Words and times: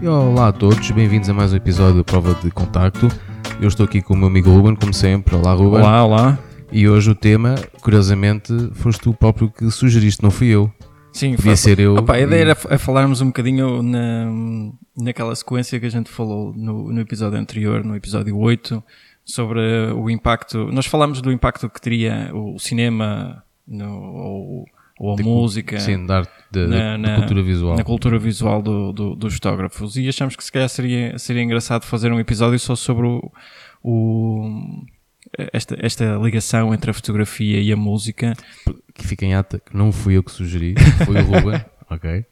E 0.00 0.06
olá 0.08 0.48
a 0.48 0.52
todos, 0.52 0.90
bem-vindos 0.90 1.28
a 1.28 1.34
mais 1.34 1.52
um 1.52 1.56
episódio 1.56 1.96
da 1.98 2.04
Prova 2.04 2.34
de 2.34 2.50
Contacto. 2.50 3.08
Eu 3.60 3.68
estou 3.68 3.84
aqui 3.84 4.00
com 4.00 4.14
o 4.14 4.16
meu 4.16 4.28
amigo 4.28 4.50
Ruben, 4.50 4.74
como 4.74 4.92
sempre. 4.94 5.34
Olá, 5.34 5.52
Ruben. 5.52 5.80
Olá, 5.80 6.04
olá. 6.04 6.38
E 6.72 6.88
hoje 6.88 7.10
o 7.10 7.14
tema, 7.14 7.56
curiosamente, 7.82 8.52
foste 8.74 9.00
tu 9.02 9.12
próprio 9.12 9.50
que 9.50 9.70
sugeriste, 9.70 10.22
não 10.22 10.30
fui 10.30 10.48
eu. 10.48 10.70
Sim, 11.12 11.34
Devia 11.34 11.56
ser 11.56 11.78
eu. 11.80 11.96
Opa, 11.96 12.14
a 12.14 12.20
ideia 12.20 12.40
era 12.42 12.50
f- 12.52 12.72
a 12.72 12.78
falarmos 12.78 13.20
um 13.20 13.26
bocadinho 13.26 13.82
na, 13.82 14.30
naquela 14.96 15.34
sequência 15.34 15.78
que 15.80 15.86
a 15.86 15.90
gente 15.90 16.08
falou 16.08 16.54
no, 16.56 16.92
no 16.92 17.00
episódio 17.00 17.38
anterior, 17.38 17.84
no 17.84 17.96
episódio 17.96 18.36
8, 18.38 18.82
sobre 19.24 19.60
o 19.92 20.08
impacto. 20.08 20.68
Nós 20.72 20.86
falámos 20.86 21.20
do 21.20 21.32
impacto 21.32 21.68
que 21.68 21.80
teria 21.80 22.30
o 22.32 22.58
cinema 22.58 23.42
no, 23.66 23.90
ou, 23.90 24.64
ou 25.00 25.14
a 25.14 25.16
de- 25.16 25.22
música 25.22 25.80
Sim, 25.80 26.04
da 26.04 26.18
arte, 26.18 26.30
da, 26.52 26.66
na- 26.68 26.98
na- 26.98 27.16
cultura 27.16 27.42
visual. 27.42 27.76
na 27.76 27.82
cultura 27.84 28.18
visual 28.18 28.60
do- 28.60 28.92
do- 28.92 29.16
dos 29.16 29.32
fotógrafos. 29.34 29.96
E 29.96 30.06
achamos 30.06 30.36
que 30.36 30.44
se 30.44 30.52
calhar 30.52 30.68
seria, 30.68 31.18
seria 31.18 31.42
engraçado 31.42 31.84
fazer 31.86 32.12
um 32.12 32.20
episódio 32.20 32.58
só 32.58 32.76
sobre 32.76 33.06
o, 33.06 33.32
o- 33.82 34.84
esta, 35.52 35.74
esta 35.80 36.16
ligação 36.16 36.74
entre 36.74 36.90
a 36.90 36.94
fotografia 36.94 37.60
e 37.60 37.72
a 37.72 37.76
música. 37.76 38.34
Que 38.94 39.06
fica 39.06 39.24
em 39.24 39.34
ata, 39.34 39.58
que 39.58 39.74
não 39.76 39.90
fui 39.90 40.16
eu 40.18 40.22
que 40.22 40.30
sugeri, 40.30 40.74
foi 41.06 41.16
o 41.16 41.24
Ruben. 41.24 41.60
ok. 41.90 42.24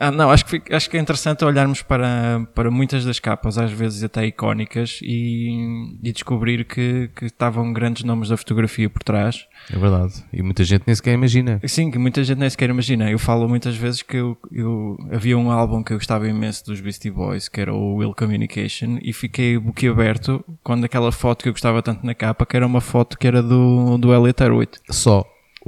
Ah, 0.00 0.12
não, 0.12 0.30
acho 0.30 0.44
que, 0.46 0.62
acho 0.72 0.88
que 0.88 0.96
é 0.96 1.00
interessante 1.00 1.44
olharmos 1.44 1.82
para, 1.82 2.46
para 2.54 2.70
muitas 2.70 3.04
das 3.04 3.18
capas, 3.18 3.58
às 3.58 3.72
vezes 3.72 4.04
até 4.04 4.24
icónicas, 4.26 5.00
e, 5.02 5.96
e 6.02 6.12
descobrir 6.12 6.64
que, 6.64 7.10
que 7.16 7.24
estavam 7.26 7.72
grandes 7.72 8.04
nomes 8.04 8.28
da 8.28 8.36
fotografia 8.36 8.88
por 8.88 9.02
trás. 9.02 9.46
É 9.72 9.76
verdade. 9.76 10.14
E 10.32 10.40
muita 10.40 10.62
gente 10.62 10.84
nem 10.86 10.94
sequer 10.94 11.14
imagina. 11.14 11.60
Sim, 11.66 11.90
que 11.90 11.98
muita 11.98 12.22
gente 12.22 12.38
nem 12.38 12.48
sequer 12.48 12.70
imagina. 12.70 13.10
Eu 13.10 13.18
falo 13.18 13.48
muitas 13.48 13.74
vezes 13.76 14.00
que 14.02 14.16
eu, 14.16 14.38
eu- 14.52 14.96
havia 15.10 15.36
um 15.36 15.50
álbum 15.50 15.82
que 15.82 15.92
eu 15.92 15.96
gostava 15.98 16.28
imenso 16.28 16.64
dos 16.66 16.80
Beastie 16.80 17.10
Boys, 17.10 17.48
que 17.48 17.60
era 17.60 17.74
o 17.74 17.96
Will 17.96 18.14
Communication, 18.14 18.98
e 19.02 19.12
fiquei 19.12 19.58
boquiaberto 19.58 20.44
quando 20.62 20.84
aquela 20.84 21.10
foto 21.10 21.42
que 21.42 21.48
eu 21.48 21.52
gostava 21.52 21.82
tanto 21.82 22.06
na 22.06 22.14
capa, 22.14 22.46
que 22.46 22.56
era 22.56 22.64
uma 22.66 22.80
foto 22.80 23.18
que 23.18 23.26
era 23.26 23.42
do, 23.42 23.98
do 23.98 24.14
Elliot 24.14 24.40
Erwitt. 24.42 24.78
Só 24.90 25.24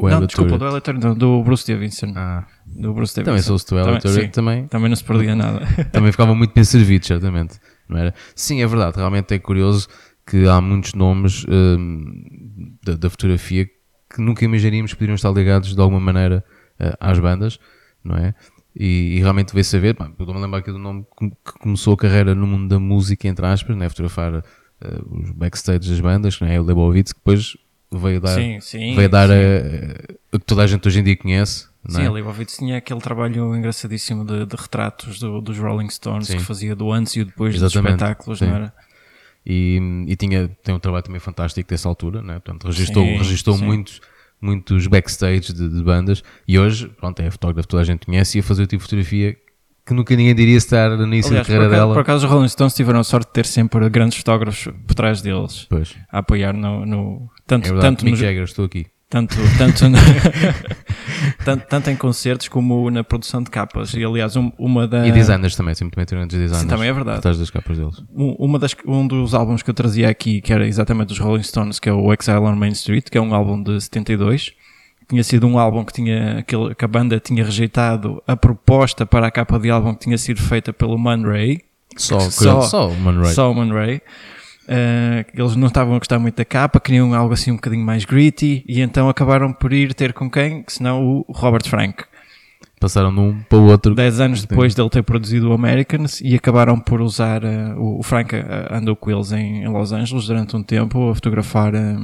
o 0.06 0.11
Não, 0.11 0.27
desculpa, 0.27 0.59
do 0.59 0.65
Erwitt, 0.67 0.93
não, 0.93 1.15
do 1.15 1.43
Bruce 1.43 1.70
Davidson. 1.70 2.12
Ah, 2.17 2.47
Do 2.67 2.93
Bruce 2.95 3.15
também 3.15 3.27
Davidson. 3.34 3.59
sou 3.59 3.77
o 3.79 3.81
Elliot 3.81 3.87
Também- 4.01 4.01
Turret 4.15 4.27
sim. 4.27 4.31
também. 4.33 4.67
Também 4.69 4.89
não 4.89 4.97
se 4.97 5.05
perdia 5.05 5.34
nada. 5.34 5.67
também 5.93 6.11
ficava 6.12 6.34
muito 6.34 6.55
bem 6.55 6.65
servido, 6.65 7.06
certamente. 7.06 7.59
Não 7.89 7.98
era? 7.98 8.15
Sim, 8.34 8.62
é 8.62 8.67
verdade. 8.67 8.97
Realmente 8.97 9.34
é 9.34 9.39
curioso 9.39 9.89
que 10.27 10.47
há 10.47 10.61
muitos 10.61 10.95
nomes 10.95 11.45
hum, 11.48 12.77
da, 12.84 12.95
da 12.97 13.11
fotografia 13.11 13.65
que 13.67 14.21
nunca 14.21 14.45
imaginaríamos 14.45 14.93
que 14.93 14.97
poderiam 14.98 15.15
estar 15.15 15.31
ligados 15.33 15.75
de 15.75 15.81
alguma 15.81 16.01
maneira 16.01 16.45
eh, 16.78 16.95
às 17.01 17.19
bandas, 17.19 17.59
não 18.03 18.17
é? 18.17 18.34
E, 18.75 19.17
e 19.17 19.21
realmente 19.21 19.53
veio 19.53 19.65
saber, 19.65 19.95
pá, 19.95 20.11
eu 20.19 20.31
a 20.31 20.39
lembrar 20.39 20.59
aqui 20.61 20.71
do 20.71 20.78
nome 20.78 21.05
que, 21.19 21.28
que 21.31 21.59
começou 21.61 21.95
a 21.95 21.97
carreira 21.97 22.34
no 22.34 22.47
mundo 22.47 22.69
da 22.69 22.78
música, 22.78 23.27
entre 23.28 23.45
aspas, 23.47 23.77
né? 23.77 23.89
fotografar 23.89 24.45
eh, 24.81 24.98
os 25.11 25.31
backstage 25.33 25.91
das 25.91 26.01
bandas, 26.01 26.39
não 26.41 26.47
é? 26.48 26.61
o 26.61 26.65
Lebowitz, 26.65 27.12
que 27.12 27.19
depois 27.19 27.56
veio 27.92 28.20
dar, 28.20 28.34
Sim, 28.34 28.60
sim. 28.60 28.94
veio 28.94 29.08
dar 29.08 29.30
a- 29.30 29.34
o 30.33 30.38
que 30.38 30.44
toda 30.46 30.62
a 30.62 30.66
gente 30.66 30.86
hoje 30.86 31.00
em 31.00 31.02
dia 31.02 31.16
conhece. 31.16 31.69
Sim, 31.88 32.02
é? 32.02 32.06
a 32.06 32.10
Leibovitz 32.12 32.56
tinha 32.58 32.77
aquele 32.77 33.00
trabalho 33.00 33.56
engraçadíssimo 33.56 34.24
de, 34.24 34.44
de 34.47 34.55
retratos 34.56 35.19
do- 35.19 35.41
dos 35.41 35.58
Rolling 35.58 35.88
Stones 35.88 36.27
Sim. 36.28 36.36
que 36.36 36.44
fazia 36.44 36.77
do 36.77 36.92
antes 36.92 37.16
e 37.16 37.20
o 37.22 37.24
depois 37.24 37.55
Exatamente, 37.55 37.92
dos 37.92 38.02
espetáculos, 38.02 38.38
sim. 38.38 38.47
não 38.47 38.55
era? 38.56 38.74
e, 39.47 40.05
e 40.06 40.16
tinha, 40.16 40.48
tem 40.62 40.74
um 40.74 40.78
trabalho 40.78 41.02
também 41.02 41.19
fantástico 41.20 41.69
dessa 41.69 41.88
altura, 41.88 42.20
né? 42.22 42.34
Portanto, 42.34 42.66
registou, 42.66 43.02
Sim, 43.05 43.16
registou 43.16 43.56
sim. 43.56 43.64
muitos, 43.64 44.00
muitos 44.41 44.86
backstage 44.86 45.53
de, 45.53 45.69
de 45.69 45.82
bandas 45.82 46.22
e 46.47 46.59
hoje, 46.59 46.88
pronto, 46.88 47.19
é 47.20 47.31
fotógrafo 47.31 47.66
que 47.66 47.70
toda 47.70 47.82
a 47.82 47.86
gente 47.86 48.04
conhece 48.04 48.36
e 48.36 48.41
a 48.41 48.42
fazer 48.42 48.62
o 48.65 48.66
tipo 48.66 48.78
de 48.82 48.84
fotografia 48.84 49.36
que 49.91 49.95
nunca 49.95 50.15
ninguém 50.17 50.34
diria 50.34 50.56
estar 50.56 50.91
no 50.97 51.05
início 51.06 51.31
Aliás, 51.31 51.47
da 51.47 51.53
por 51.53 51.59
carreira 51.59 51.67
acaso, 51.67 51.81
dela. 51.83 51.95
por 51.95 52.01
acaso 52.01 52.27
os 52.27 52.33
Rolling 52.33 52.49
Stones 52.49 52.75
tiveram 52.75 53.01
a 53.01 53.05
sorte 53.05 53.27
de 53.27 53.33
ter 53.33 53.45
sempre 53.47 53.89
grandes 53.91 54.17
fotógrafos 54.19 54.69
por 54.87 54.95
trás 54.95 55.21
deles 55.21 55.67
Pois, 55.69 55.95
a 56.11 56.19
apoiar 56.19 56.53
no, 56.55 56.87
no- 56.87 57.28
é 57.37 57.43
tanto, 57.47 57.65
verdade, 57.65 57.83
tanto, 57.87 58.05
Mick 58.05 58.12
nos- 58.12 58.21
Jagger, 58.21 58.45
estou 58.45 58.65
aqui. 58.65 58.87
tanto, 59.09 59.34
tanto, 59.59 59.81
tanto, 61.45 61.67
tanto 61.67 61.91
em 61.91 61.97
concertos 61.97 62.49
como 62.49 62.91
na 62.91 63.03
produção 63.03 63.43
de 63.43 63.51
capas. 63.51 63.93
E 63.95 64.05
aliás, 64.05 64.37
um- 64.37 64.53
uma 64.59 64.87
da. 64.87 65.06
E 65.06 65.12
designers 65.12 65.56
também, 65.56 65.75
sempre 65.75 65.95
também 65.97 66.07
tiveram 66.07 66.27
designers. 66.28 66.59
Sim, 66.62 66.69
também 66.69 66.89
é 66.89 66.93
verdade. 66.93 67.17
Por 67.19 67.22
trás 67.22 67.39
das 67.39 67.51
capas 67.51 67.77
deles. 67.78 68.03
Um, 68.15 68.37
uma 68.39 68.59
das, 68.59 68.75
um 68.87 69.07
dos 69.07 69.34
álbuns 69.34 69.62
que 69.62 69.71
eu 69.71 69.75
trazia 69.75 70.09
aqui, 70.09 70.41
que 70.41 70.53
era 70.53 70.67
exatamente 70.67 71.09
dos 71.09 71.19
Rolling 71.19 71.43
Stones, 71.43 71.78
que 71.78 71.89
é 71.89 71.93
o 71.93 72.12
Exile 72.12 72.39
on 72.39 72.55
Main 72.57 72.72
Street, 72.72 73.07
que 73.11 73.19
é 73.19 73.21
um 73.21 73.34
álbum 73.34 73.62
de 73.62 73.81
72. 73.81 74.53
Tinha 75.10 75.25
sido 75.25 75.47
um 75.47 75.59
álbum 75.59 75.84
que, 75.84 75.93
tinha, 75.93 76.38
aquele, 76.38 76.72
que 76.75 76.84
a 76.84 76.88
banda 76.88 77.19
tinha 77.21 77.44
rejeitado 77.44 78.22
a 78.26 78.37
proposta 78.37 79.04
para 79.04 79.26
a 79.26 79.31
capa 79.31 79.59
de 79.59 79.69
álbum 79.69 79.93
que 79.93 80.04
tinha 80.04 80.16
sido 80.16 80.41
feita 80.41 80.72
pelo 80.72 80.97
Man 80.97 81.22
Ray. 81.28 81.60
Só, 81.97 82.21
Só- 82.21 82.31
só, 82.31 82.60
só 82.62 82.88
o 82.88 82.97
Man 82.97 83.21
Ray. 83.21 83.32
Só 83.34 83.50
o 83.50 83.54
Man 83.54 83.75
Ray. 83.75 84.00
Eh, 84.69 85.26
eles 85.34 85.56
não 85.56 85.66
estavam 85.66 85.97
a 85.97 85.98
gostar 85.98 86.21
muito 86.21 86.37
da 86.37 86.44
capa, 86.44 86.78
queriam 86.78 87.12
algo 87.12 87.34
assim 87.34 87.50
um 87.50 87.56
bocadinho 87.56 87.84
mais 87.84 88.04
gritty, 88.04 88.65
e 88.69 88.81
então 88.81 89.09
acabaram 89.09 89.53
por 89.53 89.72
ir 89.72 89.93
ter 89.94 90.12
com 90.12 90.31
quem? 90.31 90.62
Senão 90.69 91.04
o 91.04 91.32
Robert 91.32 91.69
Frank. 91.69 92.04
Passaram 92.78 93.12
de 93.12 93.19
um 93.21 93.41
para 93.48 93.59
o 93.59 93.66
outro. 93.66 93.94
Dez 93.97 94.21
anos 94.21 94.44
depois 94.47 94.75
dele 94.75 94.88
ter 94.88 95.03
produzido 95.03 95.50
o 95.50 95.53
Americans 95.53 96.21
e 96.21 96.37
acabaram 96.37 96.78
por 96.78 97.00
usar 97.00 97.42
eh, 97.42 97.75
o, 97.77 98.00
Frank 98.04 98.34
eh, 98.34 98.69
andou 98.71 98.94
com 98.94 99.10
eles 99.10 99.32
em, 99.32 99.65
em 99.65 99.69
Los 99.69 99.92
Angeles 99.92 100.27
durante 100.27 100.54
um 100.56 100.62
tempo 100.62 101.10
a 101.10 101.15
fotografar 101.16 101.75
eh, 101.75 101.97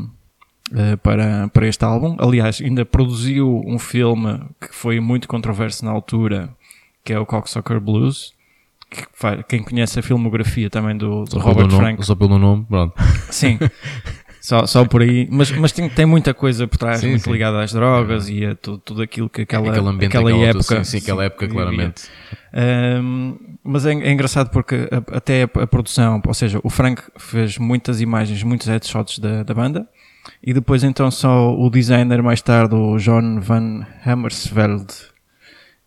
eh, 0.74 0.96
para, 0.96 1.48
para 1.48 1.66
este 1.68 1.84
álbum. 1.84 2.16
Aliás, 2.18 2.60
ainda 2.60 2.84
produziu 2.84 3.62
um 3.66 3.78
filme 3.78 4.40
que 4.60 4.68
foi 4.74 5.00
muito 5.00 5.28
controverso 5.28 5.84
na 5.84 5.90
altura, 5.90 6.48
que 7.04 7.12
é 7.12 7.18
o 7.18 7.26
Cocksucker 7.26 7.80
Blues. 7.80 8.34
Que 8.88 9.04
fa- 9.12 9.42
quem 9.42 9.62
conhece 9.64 9.98
a 9.98 10.02
filmografia 10.02 10.70
também 10.70 10.96
do, 10.96 11.24
do 11.24 11.38
Robert 11.40 11.66
nome, 11.66 11.76
Frank 11.76 12.06
só 12.06 12.14
pelo 12.14 12.38
nome, 12.38 12.64
pronto. 12.68 12.94
Sim. 13.30 13.58
Só, 14.40 14.64
só 14.64 14.84
por 14.84 15.02
aí. 15.02 15.26
Mas, 15.28 15.50
mas 15.50 15.72
tem, 15.72 15.88
tem 15.88 16.06
muita 16.06 16.32
coisa 16.32 16.68
por 16.68 16.78
trás, 16.78 17.00
Sim, 17.00 17.08
muito 17.10 17.24
sim. 17.24 17.32
ligada 17.32 17.60
às 17.60 17.72
drogas 17.72 18.28
e 18.28 18.44
a 18.46 18.54
tudo, 18.54 18.78
tudo 18.78 19.02
aquilo 19.02 19.28
que 19.28 19.42
aquela, 19.42 19.68
aquela 19.70 19.92
daquela 19.92 20.30
época. 20.30 20.84
sim, 20.84 20.84
sim, 20.84 20.98
aquela 20.98 21.24
época, 21.24 21.48
claramente. 21.48 22.04
Um, 22.54 23.36
mas 23.64 23.84
é, 23.84 23.92
é 23.92 24.12
engraçado 24.12 24.50
porque 24.50 24.88
a- 24.92 25.16
até 25.16 25.42
a, 25.42 25.62
a 25.62 25.66
produção, 25.66 26.22
ou 26.24 26.34
seja, 26.34 26.60
o 26.62 26.70
Frank 26.70 27.02
fez 27.18 27.58
muitas 27.58 28.00
imagens, 28.00 28.40
muitos 28.44 28.68
headshots 28.68 29.18
da, 29.18 29.42
da 29.42 29.52
banda. 29.52 29.88
E 30.42 30.52
depois 30.52 30.84
então 30.84 31.10
só 31.10 31.54
o 31.54 31.70
designer 31.70 32.22
mais 32.22 32.40
tarde, 32.40 32.74
o 32.74 32.96
John 32.98 33.40
Van 33.40 33.86
Hammersveld, 34.04 34.86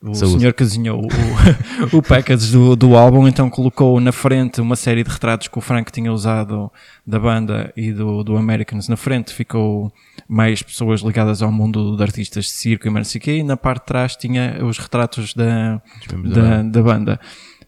o 0.01 0.13
Saúde. 0.15 0.39
senhor 0.39 0.53
que 0.53 0.63
desenhou 0.63 1.01
o, 1.01 1.07
o 1.97 2.01
package 2.01 2.53
do, 2.53 2.73
do 2.73 2.95
álbum, 2.95 3.27
então 3.27 3.49
colocou 3.49 3.99
na 3.99 4.13
frente 4.13 4.61
uma 4.61 4.77
série 4.77 5.03
de 5.03 5.09
retratos 5.09 5.49
que 5.49 5.57
o 5.57 5.61
Frank 5.61 5.91
tinha 5.91 6.11
usado 6.11 6.71
da 7.05 7.19
banda 7.19 7.73
e 7.75 7.91
do, 7.91 8.23
do 8.23 8.37
Americans. 8.37 8.87
Na 8.87 8.95
frente 8.95 9.33
ficou 9.33 9.91
mais 10.27 10.63
pessoas 10.63 11.01
ligadas 11.01 11.41
ao 11.41 11.51
mundo 11.51 11.97
de 11.97 12.03
artistas 12.03 12.45
de 12.45 12.51
circo 12.51 12.87
e 12.87 13.19
quê, 13.19 13.37
e 13.37 13.43
na 13.43 13.57
parte 13.57 13.81
de 13.81 13.87
trás 13.87 14.15
tinha 14.15 14.63
os 14.63 14.77
retratos 14.77 15.33
da, 15.33 15.75
da 15.75 15.81
da, 16.07 16.17
banda. 16.17 16.63
da 16.63 16.81
banda. 16.81 17.19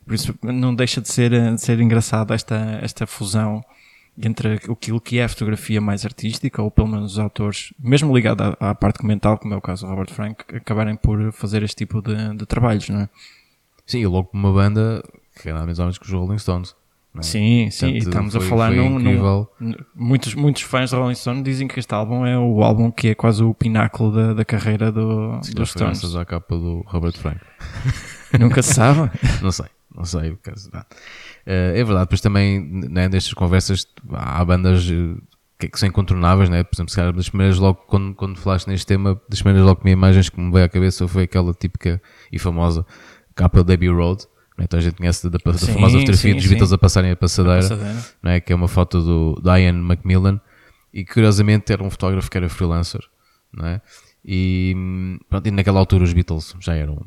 Por 0.05 0.13
isso 0.13 0.33
não 0.41 0.73
deixa 0.73 1.01
de 1.01 1.09
ser, 1.09 1.31
de 1.31 1.61
ser 1.61 1.81
engraçado 1.81 2.33
esta, 2.33 2.79
esta 2.81 3.05
fusão 3.05 3.61
entre 4.27 4.53
aquilo 4.73 4.99
que 5.01 5.19
é 5.19 5.23
a 5.23 5.29
fotografia 5.29 5.79
mais 5.81 6.05
artística, 6.05 6.61
ou 6.61 6.69
pelo 6.71 6.87
menos 6.87 7.13
os 7.13 7.19
autores, 7.19 7.73
mesmo 7.79 8.15
ligado 8.15 8.41
à, 8.59 8.71
à 8.71 8.75
parte 8.75 8.95
documental, 8.97 9.37
como 9.37 9.53
é 9.53 9.57
o 9.57 9.61
caso 9.61 9.85
do 9.85 9.89
Robert 9.91 10.11
Frank, 10.13 10.43
acabarem 10.55 10.95
por 10.95 11.31
fazer 11.33 11.63
este 11.63 11.77
tipo 11.77 12.01
de, 12.01 12.35
de 12.35 12.45
trabalhos, 12.45 12.87
não 12.89 13.01
é? 13.01 13.09
Sim, 13.85 13.99
e 13.99 14.07
logo 14.07 14.29
uma 14.33 14.51
banda 14.53 15.03
que 15.41 15.49
é 15.49 15.53
nada 15.53 15.65
mais 15.65 15.79
ou 15.79 15.85
menos 15.85 15.97
que 15.97 16.05
os 16.05 16.11
Rolling 16.11 16.37
Stones. 16.37 16.75
é? 17.18 17.21
Sim, 17.23 17.69
sim, 17.71 17.88
e 17.88 17.91
Portanto, 18.03 18.07
estamos 18.07 18.35
foi- 18.35 18.45
a 18.45 18.50
falar 18.50 18.71
num, 18.71 18.97
num- 19.00 19.45
muitos, 19.95 20.33
muitos 20.35 20.62
fãs 20.62 20.91
de 20.91 20.95
Rolling 20.95 21.15
Stone 21.15 21.41
dizem 21.44 21.67
que 21.67 21.79
este 21.79 21.94
álbum 21.94 22.25
é 22.25 22.38
o 22.38 22.63
álbum 22.63 22.89
que 22.91 23.09
é 23.09 23.15
quase 23.15 23.44
o 23.44 23.53
pináculo 23.53 24.12
da, 24.13 24.33
da 24.33 24.45
carreira 24.45 24.91
do, 24.91 25.39
Se 25.44 25.53
dos 25.53 25.71
Stones. 25.71 26.15
à 26.15 26.24
capa 26.24 26.56
do 26.56 26.83
Robert 26.88 27.17
Frank. 27.17 27.39
Nunca 28.39 28.62
se 28.62 28.74
sabe. 28.75 29.12
Não 29.41 29.51
sei, 29.51 29.65
não 29.95 30.05
sei. 30.05 30.38
não. 30.73 30.85
Eh, 31.45 31.73
é 31.79 31.83
verdade, 31.83 32.05
depois 32.05 32.21
também, 32.21 32.59
né, 32.59 33.07
nestas 33.09 33.33
conversas, 33.33 33.88
há 34.11 34.43
bandas 34.45 34.88
eh, 34.89 35.15
que, 35.59 35.67
que 35.69 35.79
são 35.79 35.88
incontornáveis, 35.88 36.49
né? 36.49 36.63
por 36.63 36.75
exemplo, 36.75 36.89
se 36.89 36.95
calhar 36.95 37.13
das 37.13 37.29
primeiras 37.29 37.59
logo, 37.59 37.81
quando, 37.88 38.15
quando 38.15 38.38
falaste 38.38 38.67
neste 38.67 38.85
tema, 38.85 39.21
das 39.29 39.41
primeiras 39.41 39.65
logo 39.65 39.81
me 39.83 39.91
imagens 39.91 40.29
que 40.29 40.39
me 40.39 40.51
veio 40.51 40.65
à 40.65 40.69
cabeça 40.69 41.07
foi 41.07 41.23
aquela 41.23 41.53
típica 41.53 42.01
e 42.31 42.39
famosa 42.39 42.85
capa 43.35 43.63
da 43.63 43.73
Abbey 43.73 43.89
Road, 43.89 44.25
né? 44.57 44.65
então 44.65 44.79
a 44.79 44.81
gente 44.81 44.95
conhece 44.95 45.29
da, 45.29 45.38
da 45.38 45.53
Sim, 45.57 45.73
famosa 45.73 45.99
fotografia 45.99 46.33
dos. 46.35 46.47
Beatles 46.47 46.73
a 46.73 46.77
passarem 46.77 47.11
a 47.11 47.15
passadeira, 47.15 47.61
Passadeira. 47.61 48.05
não 48.23 48.31
é? 48.31 48.39
que 48.39 48.51
é 48.51 48.55
uma 48.55 48.67
foto 48.67 49.01
do 49.01 49.41
do 49.41 49.57
Ian 49.57 49.73
Macmillan 49.73 50.41
e 50.93 51.05
curiosamente 51.05 51.71
era 51.71 51.83
um 51.83 51.89
fotógrafo 51.89 52.29
que 52.29 52.38
era 52.38 52.49
freelancer, 52.49 53.01
não 53.53 53.65
é? 53.67 53.81
E, 54.25 54.73
hum, 54.75 55.17
pronto, 55.29 55.47
e 55.47 55.51
naquela 55.51 55.79
altura 55.79 56.03
os 56.03 56.13
Beatles 56.13 56.55
já 56.59 56.75
eram 56.75 57.05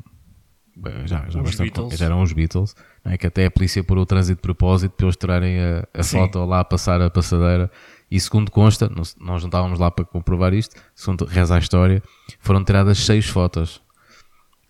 já, 1.05 1.25
já, 1.29 1.41
bastante, 1.41 1.71
Beatles. 1.71 1.99
já 1.99 2.05
eram 2.05 2.21
os 2.21 2.33
Beatles, 2.33 2.75
é? 3.03 3.17
que 3.17 3.27
até 3.27 3.45
a 3.45 3.51
polícia 3.51 3.83
parou 3.83 4.03
o 4.03 4.05
trânsito 4.05 4.37
de 4.37 4.41
propósito 4.41 4.91
para 4.91 5.05
eles 5.05 5.15
tirarem 5.15 5.59
a, 5.59 5.87
a 5.93 6.03
foto 6.03 6.43
lá 6.45 6.59
a 6.59 6.65
passar 6.65 7.01
a 7.01 7.09
passadeira 7.09 7.71
e 8.09 8.19
segundo 8.19 8.51
consta, 8.51 8.89
nós 8.89 9.15
não 9.19 9.37
estávamos 9.37 9.79
lá 9.79 9.89
para 9.89 10.05
comprovar 10.05 10.53
isto, 10.53 10.75
segundo 10.93 11.25
reza 11.25 11.55
a 11.55 11.59
história, 11.59 12.03
foram 12.39 12.63
tiradas 12.63 12.99
seis 12.99 13.25
fotos 13.27 13.81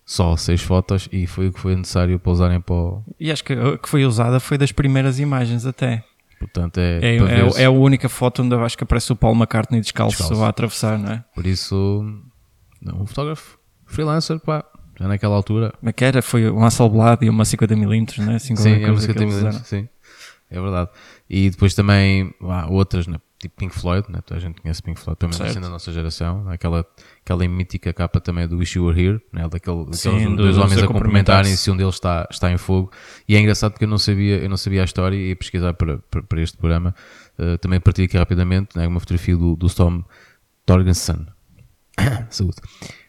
só 0.06 0.38
seis 0.38 0.62
fotos 0.62 1.10
e 1.12 1.26
foi 1.26 1.48
o 1.48 1.54
que 1.54 1.60
foi 1.60 1.76
necessário 1.76 2.20
para 2.20 2.32
usarem 2.32 2.62
para 2.62 2.76
o... 2.76 3.04
E 3.20 3.32
acho 3.32 3.44
que 3.44 3.54
a 3.54 3.78
que 3.78 3.90
foi 3.90 4.06
usada 4.06 4.40
foi 4.40 4.58
das 4.58 4.72
primeiras 4.72 5.20
imagens 5.20 5.66
até. 5.66 6.04
Portanto, 6.40 6.78
é, 6.78 7.00
É, 7.02 7.16
é, 7.18 7.64
é 7.64 7.66
a 7.66 7.72
única 7.72 8.08
foto 8.08 8.44
onde 8.44 8.54
eu 8.54 8.64
acho 8.64 8.78
que 8.78 8.84
aparece 8.84 9.12
o 9.12 9.16
Paul 9.16 9.34
McCartney 9.36 9.82
descalço, 9.82 10.18
Descalço. 10.18 10.44
a 10.44 10.50
atravessar, 10.50 11.00
não 11.00 11.12
é? 11.12 11.24
Por 11.34 11.48
isso, 11.48 12.06
não, 12.80 13.02
um 13.02 13.06
fotógrafo 13.08 13.58
freelancer, 13.86 14.40
pá, 14.40 14.64
já 15.00 15.08
naquela 15.08 15.36
altura. 15.36 15.74
Como 15.80 15.90
é 15.90 15.94
que 15.94 16.06
era? 16.06 16.22
Foi 16.22 16.50
um 16.50 16.64
Hasselblad 16.64 17.24
e 17.24 17.30
uma 17.30 17.44
50mm, 17.44 18.18
não 18.20 18.34
é? 18.34 18.36
Assim, 18.36 18.56
Sim, 18.56 18.80
qualquer 18.82 19.10
é 19.10 19.26
milhões, 19.26 19.36
usaram. 19.36 19.64
sim. 19.64 19.88
É 20.50 20.62
verdade. 20.62 20.90
E 21.30 21.50
depois 21.50 21.74
também 21.74 22.34
há 22.42 22.68
outras, 22.68 23.08
né? 23.08 23.18
tipo 23.40 23.56
Pink 23.58 23.76
Floyd, 23.78 24.08
né? 24.10 24.20
toda 24.26 24.38
a 24.40 24.42
gente 24.42 24.62
conhece 24.62 24.82
Pink 24.82 25.00
Floyd, 25.00 25.18
pelo 25.18 25.32
menos 25.32 25.46
assim 25.46 25.60
da 25.60 25.70
nossa 25.70 25.92
geração, 25.92 26.48
aquela, 26.50 26.86
aquela 27.24 27.48
mítica 27.48 27.92
capa 27.94 28.20
também 28.20 28.48
do 28.48 28.58
Wish 28.58 28.78
You 28.78 28.86
Were 28.86 29.00
Here, 29.06 29.22
né? 29.32 29.48
Daquele, 29.50 29.86
Sim, 29.94 30.12
daqueles 30.12 30.30
do- 30.30 30.36
dois 30.38 30.58
homens 30.58 30.84
a 30.84 30.88
cumprimentar-se. 30.88 30.94
cumprimentarem-se, 30.94 31.72
um 31.72 31.78
deles 31.78 31.96
está, 31.96 32.28
está 32.32 32.52
em 32.52 32.58
fogo. 32.58 32.92
E 33.28 33.36
é 33.36 33.40
engraçado 33.40 33.72
porque 33.74 33.86
eu 33.86 33.90
não 33.90 33.98
sabia, 33.98 34.38
eu 34.38 34.50
não 34.50 34.58
sabia 34.58 34.82
a 34.82 34.86
história 34.86 35.16
e 35.16 35.30
ia 35.30 35.36
pesquisar 35.36 35.74
para, 35.74 35.98
para, 36.10 36.24
para 36.24 36.42
este 36.42 36.58
programa. 36.58 36.96
Uh, 37.38 37.58
também 37.58 37.80
partilho 37.80 38.06
aqui 38.06 38.18
rapidamente 38.18 38.78
né? 38.78 38.88
uma 38.88 39.00
fotografia 39.00 39.36
do, 39.36 39.56
do 39.56 39.68
Storm 39.68 40.02
Torgensen. 40.66 41.28
Saúde. 42.30 42.58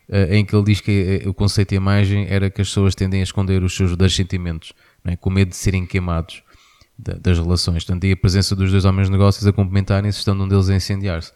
Uh, 0.08 0.32
em 0.34 0.44
que 0.44 0.54
ele 0.54 0.64
diz 0.64 0.80
que 0.80 1.20
eh, 1.24 1.28
o 1.28 1.34
conceito 1.34 1.70
da 1.70 1.76
imagem 1.76 2.26
era 2.28 2.48
que 2.48 2.60
as 2.60 2.68
pessoas 2.68 2.94
tendem 2.94 3.18
a 3.18 3.22
esconder 3.24 3.64
os 3.64 3.74
seus 3.74 3.90
verdadeiros 3.90 4.14
sentimentos, 4.14 4.72
é? 5.04 5.16
com 5.16 5.28
medo 5.30 5.48
de 5.48 5.56
serem 5.56 5.84
queimados 5.84 6.44
da- 6.96 7.14
das 7.14 7.36
relações. 7.38 7.84
Portanto, 7.84 8.04
e 8.04 8.12
a 8.12 8.16
presença 8.16 8.54
dos 8.54 8.70
dois 8.70 8.84
homens 8.84 9.06
de 9.08 9.12
negócios 9.12 9.44
a 9.44 9.52
complementarem-se, 9.52 10.18
estando 10.18 10.44
um 10.44 10.48
deles 10.48 10.68
a 10.68 10.76
incendiar-se. 10.76 11.32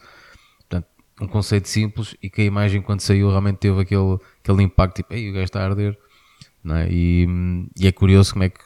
Portanto, 0.58 0.86
um 1.20 1.26
conceito 1.26 1.68
simples 1.68 2.14
e 2.22 2.30
que 2.30 2.42
a 2.42 2.44
imagem, 2.44 2.80
quando 2.80 3.00
saiu, 3.00 3.28
realmente 3.28 3.56
teve 3.56 3.80
aquele, 3.80 4.18
aquele 4.40 4.62
impacto, 4.62 4.96
tipo, 4.96 5.14
ei, 5.14 5.30
o 5.30 5.32
gajo 5.32 5.44
está 5.44 5.60
a 5.62 5.64
arder. 5.66 5.98
É? 6.64 6.92
e, 6.92 7.26
hum, 7.28 7.68
e 7.76 7.88
é 7.88 7.92
curioso 7.92 8.32
como 8.34 8.44
é 8.44 8.50
que 8.50 8.60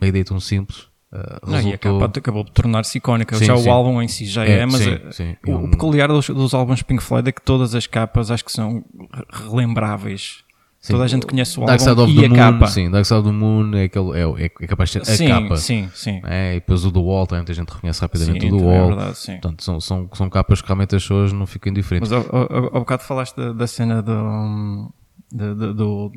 uma 0.00 0.06
ideia 0.06 0.24
tão 0.24 0.38
simples 0.38 0.88
uh, 1.14 1.46
Não, 1.46 1.52
e 1.54 1.56
a 1.56 1.60
resultou... 1.62 2.00
capa 2.00 2.18
acabou 2.18 2.44
por 2.44 2.50
tornar-se 2.52 2.98
icónica. 2.98 3.36
Sim, 3.36 3.44
já 3.46 3.56
sim. 3.56 3.68
o 3.68 3.72
álbum 3.72 4.02
em 4.02 4.08
si 4.08 4.26
já 4.26 4.44
É, 4.44 4.58
é, 4.60 4.66
mas 4.66 4.80
sim, 4.82 4.90
é- 4.90 5.12
sim. 5.12 5.36
O, 5.46 5.52
o 5.56 5.70
peculiar 5.70 6.08
dos, 6.08 6.28
dos 6.28 6.52
álbuns 6.54 6.82
Pink 6.82 7.02
Floyd 7.02 7.28
é 7.28 7.32
que 7.32 7.42
todas 7.42 7.74
as 7.74 7.86
capas 7.86 8.30
acho 8.30 8.44
que 8.44 8.52
são 8.52 8.84
re- 9.12 9.24
relembráveis. 9.48 10.42
Toda 10.86 11.04
a 11.04 11.06
gente 11.06 11.24
conhece 11.26 11.58
o 11.58 11.64
Dark 11.64 11.80
Side 11.80 11.90
álbum 11.98 12.02
of 12.02 12.12
e 12.12 12.16
the 12.20 12.26
a 12.26 12.28
Moon, 12.28 12.36
capa. 12.58 12.66
sim, 12.66 12.90
Dark 12.90 13.06
Side 13.06 13.20
of 13.20 13.28
the 13.30 13.34
Moon 13.34 13.74
é, 13.74 13.84
aquele, 13.84 14.10
é, 14.20 14.44
é, 14.44 14.50
é 14.60 14.66
capaz 14.66 14.90
de 14.90 14.92
ser 14.92 15.00
a 15.12 15.16
sim, 15.16 15.28
capa. 15.28 15.56
sim, 15.56 15.88
sim. 15.94 16.20
É, 16.24 16.56
e 16.56 16.60
depois 16.60 16.84
o 16.84 16.92
The 16.92 16.98
Wall, 16.98 17.26
também 17.26 17.40
muita 17.40 17.54
gente 17.54 17.70
reconhece 17.70 18.02
rapidamente 18.02 18.44
o 18.44 18.58
The 18.58 18.62
é 18.62 18.66
Wall. 18.66 18.86
verdade, 18.88 19.16
sim. 19.18 19.32
Portanto, 19.32 19.64
são, 19.64 19.80
são, 19.80 20.10
são 20.12 20.28
capas 20.28 20.60
que 20.60 20.68
realmente 20.68 20.94
as 20.94 21.02
pessoas 21.02 21.32
não 21.32 21.46
ficam 21.46 21.70
indiferentes. 21.70 22.10
Mas 22.10 22.26
ao, 22.28 22.36
ao, 22.36 22.64
ao 22.64 22.80
bocado 22.80 23.02
falaste 23.02 23.34
da, 23.34 23.54
da 23.54 23.66
cena 23.66 24.02
do, 24.02 24.92
de, 25.32 25.54
de, 25.54 25.72
do- 25.72 26.12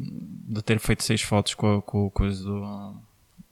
de 0.50 0.61
ter 0.61 0.79
feito 0.79 1.01
seis 1.01 1.21
fotos 1.21 1.53
com 1.55 1.77
a, 1.77 1.81
com 1.81 2.07
a 2.07 2.11
coisa 2.11 2.43
do, 2.43 2.93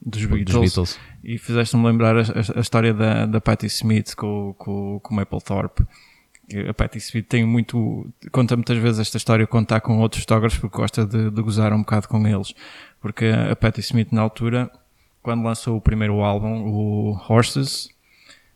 dos 0.06 0.24
Beatles, 0.24 0.44
Dos 0.44 0.74
Beatles. 0.74 0.98
e 1.24 1.36
fizeste-me 1.36 1.84
lembrar 1.84 2.16
a, 2.16 2.20
a- 2.20 2.58
a 2.58 2.60
história 2.60 2.94
da, 2.94 3.26
da 3.26 3.40
Patti 3.40 3.66
Smith 3.66 4.14
com, 4.14 4.54
com, 4.56 5.00
com 5.02 5.12
o 5.12 5.16
Mapplethorpe. 5.16 5.84
A 6.68 6.72
Patti 6.72 6.98
Smith 6.98 7.26
tem 7.26 7.44
muito. 7.44 8.08
Conta 8.30 8.54
muitas 8.54 8.78
vezes 8.78 9.00
esta 9.00 9.16
história 9.16 9.46
quando 9.48 9.64
está 9.64 9.80
com 9.80 9.98
outros 9.98 10.22
fotógrafos 10.22 10.58
porque 10.60 10.76
gosta 10.76 11.04
de, 11.04 11.28
de 11.30 11.42
gozar 11.42 11.72
um 11.72 11.78
bocado 11.80 12.06
com 12.06 12.24
eles. 12.26 12.54
Porque 13.00 13.26
a 13.26 13.56
Patti 13.56 13.80
Smith, 13.80 14.12
na 14.12 14.20
altura, 14.22 14.70
quando 15.22 15.42
lançou 15.42 15.76
o 15.76 15.80
primeiro 15.80 16.20
álbum, 16.22 16.62
o 16.68 17.20
Horses, 17.28 17.88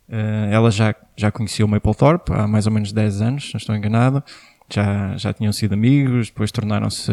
eh, 0.07 0.49
ela 0.53 0.71
já, 0.71 0.95
já 1.17 1.29
conhecia 1.33 1.65
o 1.65 1.67
Mapplethorpe 1.67 2.31
há 2.31 2.47
mais 2.47 2.65
ou 2.65 2.71
menos 2.71 2.93
10 2.93 3.21
anos, 3.21 3.47
se 3.49 3.53
não 3.53 3.57
estou 3.57 3.75
enganado. 3.75 4.23
Já, 4.73 5.17
já 5.17 5.33
tinham 5.33 5.51
sido 5.51 5.73
amigos, 5.73 6.29
depois 6.29 6.49
tornaram-se 6.49 7.11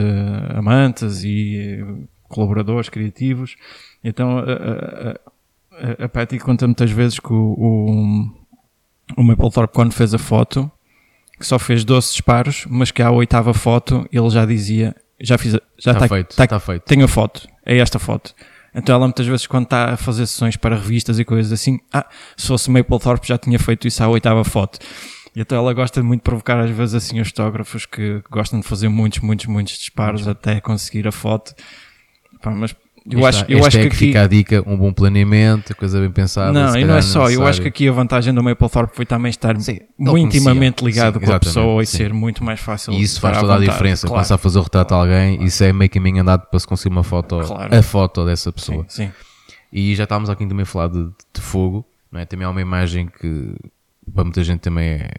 amantes 0.54 1.24
e 1.24 1.84
colaboradores 2.28 2.88
criativos. 2.88 3.56
Então 4.04 4.38
a, 4.38 4.42
a, 6.00 6.04
a, 6.04 6.08
Patty 6.08 6.38
conta 6.38 6.66
muitas 6.66 6.90
vezes 6.90 7.18
que 7.18 7.32
o, 7.32 7.36
o, 7.36 8.30
o 9.16 9.22
Mapplethorpe, 9.22 9.74
quando 9.74 9.92
fez 9.92 10.14
a 10.14 10.18
foto, 10.18 10.70
que 11.38 11.46
só 11.46 11.58
fez 11.58 11.84
12 11.84 12.10
disparos, 12.12 12.66
mas 12.68 12.90
que 12.90 13.02
à 13.02 13.10
oitava 13.10 13.54
foto 13.54 14.06
ele 14.12 14.30
já 14.30 14.44
dizia: 14.44 14.94
Já 15.20 15.38
fiz, 15.38 15.52
já 15.52 15.58
Está 15.78 15.92
está 15.92 16.08
feito, 16.08 16.36
tá- 16.36 16.44
está 16.44 16.60
feito. 16.60 16.82
tenho 16.84 17.04
a 17.04 17.08
foto, 17.08 17.48
é 17.64 17.78
esta 17.78 17.98
foto. 17.98 18.34
Então 18.74 18.94
ela 18.94 19.06
muitas 19.06 19.26
vezes 19.26 19.46
quando 19.46 19.64
está 19.64 19.94
a 19.94 19.96
fazer 19.96 20.26
sessões 20.26 20.56
para 20.56 20.76
revistas 20.76 21.18
e 21.18 21.24
coisas 21.24 21.50
assim, 21.52 21.80
ah, 21.92 22.06
se 22.36 22.46
fosse 22.46 22.70
Mapplethorpe 22.70 23.26
já 23.26 23.38
tinha 23.38 23.58
feito 23.58 23.88
isso 23.88 24.02
à 24.04 24.08
oitava 24.08 24.44
foto. 24.44 24.78
E 25.34 25.40
então 25.40 25.56
ela 25.56 25.72
gosta 25.72 26.02
muito 26.02 26.20
de 26.20 26.24
provocar 26.24 26.58
às 26.60 26.70
vezes 26.70 26.94
assim 26.94 27.20
os 27.20 27.28
fotógrafos 27.28 27.86
que 27.86 28.22
gostam 28.30 28.60
de 28.60 28.66
fazer 28.66 28.88
muitos, 28.88 29.20
muitos, 29.20 29.46
muitos 29.46 29.78
disparos 29.78 30.28
até 30.28 30.60
conseguir 30.60 31.08
a 31.08 31.12
foto. 31.12 31.54
Pá, 32.40 32.50
mas 32.50 32.74
eu 33.10 33.20
Aí 33.20 33.24
acho, 33.26 33.40
está. 33.42 33.52
eu 33.52 33.64
acho 33.64 33.78
é 33.78 33.82
que 33.82 33.88
que 33.88 33.94
aqui... 33.96 34.06
fica 34.06 34.22
a 34.22 34.26
dica, 34.26 34.62
um 34.66 34.76
bom 34.76 34.92
planeamento, 34.92 35.74
coisa 35.74 35.98
bem 35.98 36.10
pensada. 36.10 36.52
Não, 36.52 36.76
e 36.76 36.84
não 36.84 36.96
é 36.96 37.00
só, 37.02 37.30
eu 37.30 37.46
acho 37.46 37.62
que 37.62 37.68
aqui 37.68 37.88
a 37.88 37.92
vantagem 37.92 38.34
do 38.34 38.42
Mapplethorpe 38.42 38.94
foi 38.94 39.06
também 39.06 39.30
estar 39.30 39.58
Sim, 39.60 39.78
muito 39.98 40.26
intimamente 40.36 40.84
ligado 40.84 41.18
Sim, 41.18 41.24
com 41.24 41.32
a 41.32 41.40
pessoa 41.40 41.82
e 41.82 41.86
sim. 41.86 41.96
ser 41.96 42.12
muito 42.12 42.44
mais 42.44 42.60
fácil. 42.60 42.92
E 42.92 43.00
isso 43.00 43.20
faz 43.20 43.38
toda 43.38 43.54
a 43.54 43.58
diferença. 43.58 44.06
claro. 44.06 44.18
Começar 44.18 44.34
a 44.34 44.38
fazer 44.38 44.58
o 44.58 44.62
retrato 44.62 44.88
de 44.88 45.00
alguém, 45.00 45.42
isso 45.42 45.64
é 45.64 45.72
meio 45.72 45.90
caminho 45.90 46.20
andado 46.20 46.46
para 46.46 46.58
se 46.58 46.66
conseguir 46.66 46.92
uma 46.94 47.02
foto, 47.04 47.40
Claro. 47.40 47.74
a 47.74 47.82
foto 47.82 48.26
dessa 48.26 48.52
pessoa. 48.52 48.84
Sim. 48.88 49.10
E 49.72 49.94
já 49.94 50.04
estávamos 50.04 50.28
aqui 50.28 50.46
também 50.46 50.62
a 50.62 50.66
falar 50.66 50.88
de, 50.88 51.04
de 51.32 51.40
fogo, 51.40 51.86
não 52.12 52.20
é? 52.20 52.26
Também 52.26 52.46
há 52.46 52.50
uma 52.50 52.60
imagem 52.60 53.06
que 53.06 53.54
para 54.12 54.24
muita 54.24 54.42
gente 54.42 54.60
também 54.60 54.84
é, 54.84 55.10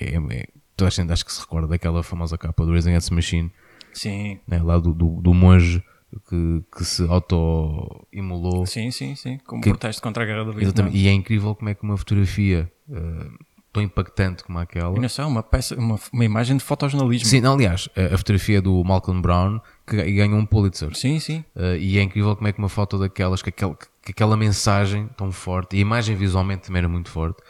é, 0.00 0.16
é- 0.16 0.46
toda 0.76 0.88
a 0.88 0.90
gente 0.90 1.12
acho 1.12 1.24
que 1.24 1.32
se 1.32 1.40
recorda 1.40 1.68
daquela 1.68 2.02
famosa 2.02 2.36
capa 2.36 2.64
do 2.64 2.80
the 2.80 2.98
Machine, 3.12 3.50
Sim, 3.92 4.38
né? 4.46 4.60
lá 4.62 4.78
do, 4.78 4.92
do, 4.92 5.20
do 5.20 5.32
monge 5.34 5.82
que, 6.28 6.62
que 6.76 6.84
se 6.84 7.02
auto-imolou. 7.08 8.66
sim, 8.66 8.90
sim, 8.90 9.14
sim. 9.14 9.38
Como 9.46 9.62
Que- 9.62 9.70
protesto 9.70 10.02
contra 10.02 10.22
a 10.22 10.26
guerra 10.26 10.44
do 10.44 10.52
Vietnã. 10.52 10.64
Exatamente. 10.68 10.96
E 10.96 11.08
é 11.08 11.12
incrível 11.12 11.54
como 11.54 11.68
é 11.68 11.74
que 11.74 11.82
uma 11.82 11.96
fotografia 11.96 12.70
eh, 12.90 13.26
tão 13.72 13.82
impactante 13.82 14.44
como 14.44 14.58
aquela. 14.58 14.96
E 14.96 15.00
não 15.00 15.08
sei, 15.08 15.24
uma 15.24 15.42
peça, 15.42 15.74
uma, 15.76 15.98
uma 16.12 16.24
imagem 16.24 16.56
de 16.56 16.62
fotojornalismo. 16.62 17.26
Sim, 17.28 17.40
não, 17.40 17.54
aliás, 17.54 17.88
a, 17.96 18.14
a 18.14 18.18
fotografia 18.18 18.60
do 18.62 18.82
Malcolm 18.84 19.20
Brown 19.20 19.60
que 19.86 19.96
ga- 19.96 20.04
ganhou 20.04 20.38
um 20.38 20.46
Pulitzer. 20.46 20.94
sim. 20.94 21.18
sim. 21.18 21.44
Uh, 21.56 21.76
e 21.78 21.98
é 21.98 22.02
incrível 22.02 22.34
como 22.36 22.48
é 22.48 22.52
que 22.52 22.58
uma 22.58 22.68
foto 22.68 22.98
daquelas, 22.98 23.42
que, 23.42 23.48
aquel, 23.50 23.76
que 24.02 24.12
aquela 24.12 24.36
mensagem 24.36 25.08
tão 25.16 25.30
forte, 25.32 25.74
e 25.76 25.78
a 25.78 25.82
imagem 25.82 26.14
visualmente 26.16 26.66
também 26.66 26.78
era 26.80 26.88
muito 26.88 27.10
forte, 27.10 27.42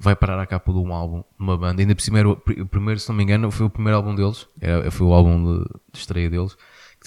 vai 0.00 0.14
parar 0.14 0.38
à 0.40 0.46
capa 0.46 0.72
de 0.72 0.78
um 0.78 0.92
álbum, 0.92 1.18
de 1.20 1.42
uma 1.44 1.56
banda. 1.56 1.82
Ainda 1.82 1.94
por 1.94 2.02
cima, 2.02 2.18
era 2.18 2.28
o, 2.28 2.32
o 2.32 2.66
primeiro, 2.66 3.00
se 3.00 3.08
não 3.08 3.16
me 3.16 3.22
engano, 3.22 3.50
foi 3.50 3.66
o 3.66 3.70
primeiro 3.70 3.96
álbum 3.96 4.14
deles, 4.14 4.46
era, 4.60 4.90
foi 4.90 5.06
o 5.06 5.12
álbum 5.12 5.42
de, 5.58 5.64
de 5.92 5.98
estreia 5.98 6.28
deles, 6.30 6.56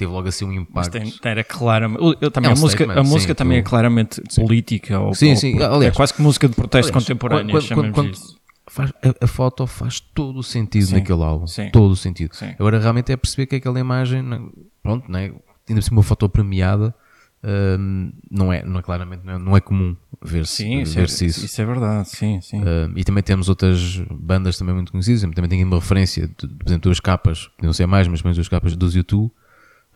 teve 0.01 0.11
logo 0.11 0.27
assim 0.27 0.45
um 0.45 0.65
Mas 0.73 0.87
impacto. 0.87 0.91
tem, 0.91 1.13
era 1.31 1.43
claramente. 1.43 2.17
eu 2.21 2.31
também, 2.31 2.49
É 2.49 2.53
um 2.53 2.57
a 2.57 2.59
música, 2.59 2.83
a 2.99 3.03
música 3.03 3.33
sim, 3.33 3.37
também 3.37 3.59
é 3.59 3.61
tu- 3.61 3.69
claramente 3.69 4.21
política. 4.35 4.99
Ou, 4.99 5.13
Sim, 5.13 5.31
ou- 5.31 5.35
sim, 5.35 5.59
é 5.59 5.63
aliás- 5.65 5.95
quase 5.95 6.13
que 6.13 6.21
música 6.21 6.47
de 6.49 6.55
protesto 6.55 6.89
Aliás, 6.91 7.05
contemporânea, 7.05 7.59
quando- 7.73 7.91
quando- 7.93 8.11
isso. 8.11 8.37
faz- 8.67 8.91
a, 9.03 9.25
a 9.25 9.27
foto 9.27 9.67
faz 9.67 9.99
todo 9.99 10.39
o 10.39 10.43
sentido 10.43 10.87
Sim, 10.87 10.95
naquele 10.95 11.21
álbum. 11.23 11.45
sim. 11.47 11.69
Todo 11.71 11.91
o 11.91 11.95
sentido. 11.95 12.31
Agora 12.59 12.79
realmente 12.79 13.11
é 13.11 13.17
perceber 13.17 13.45
que 13.45 13.55
aquela 13.57 13.79
imagem, 13.79 14.21
não- 14.21 14.51
pronto, 14.81 15.11
né? 15.11 15.31
ainda 15.69 15.79
por 15.79 15.83
cima 15.83 15.97
uma 15.97 16.03
foto 16.03 16.27
premiada, 16.27 16.93
hum, 17.43 18.11
não, 18.29 18.51
é, 18.51 18.63
não 18.65 18.79
é 18.79 18.81
claramente 18.83 19.21
não 19.25 19.33
é, 19.33 19.37
não 19.39 19.57
é 19.57 19.61
comum 19.61 19.95
ver-se 20.21 20.57
Sim, 20.57 20.81
isso 20.81 20.99
é, 20.99 21.03
isso. 21.03 21.23
isso 21.25 21.61
é 21.61 21.65
verdade. 21.65 22.09
Sim, 22.09 22.39
sim. 22.41 22.59
Uh, 22.61 22.91
e 22.95 23.03
também 23.03 23.23
temos 23.23 23.47
outras 23.49 23.97
bandas 24.11 24.57
também 24.57 24.73
muito 24.75 24.91
conhecidas. 24.91 25.21
Também 25.21 25.49
tenho 25.49 25.65
uma 25.65 25.77
referência, 25.77 26.27
de, 26.27 26.47
por 26.47 26.67
exemplo, 26.67 26.83
duas 26.83 26.99
capas, 26.99 27.47
podiam 27.57 27.71
ser 27.73 27.85
mais, 27.87 28.07
mas 28.07 28.21
pelo 28.21 28.29
menos 28.29 28.37
duas 28.37 28.47
capas 28.49 28.75
dos 28.75 28.95
YouTube, 28.95 29.31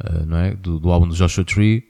uh, 0.04 0.26
não 0.26 0.38
é? 0.38 0.54
Do, 0.54 0.80
do 0.80 0.92
álbum 0.92 1.08
do 1.08 1.16
Joshua 1.16 1.44
Tree, 1.44 1.84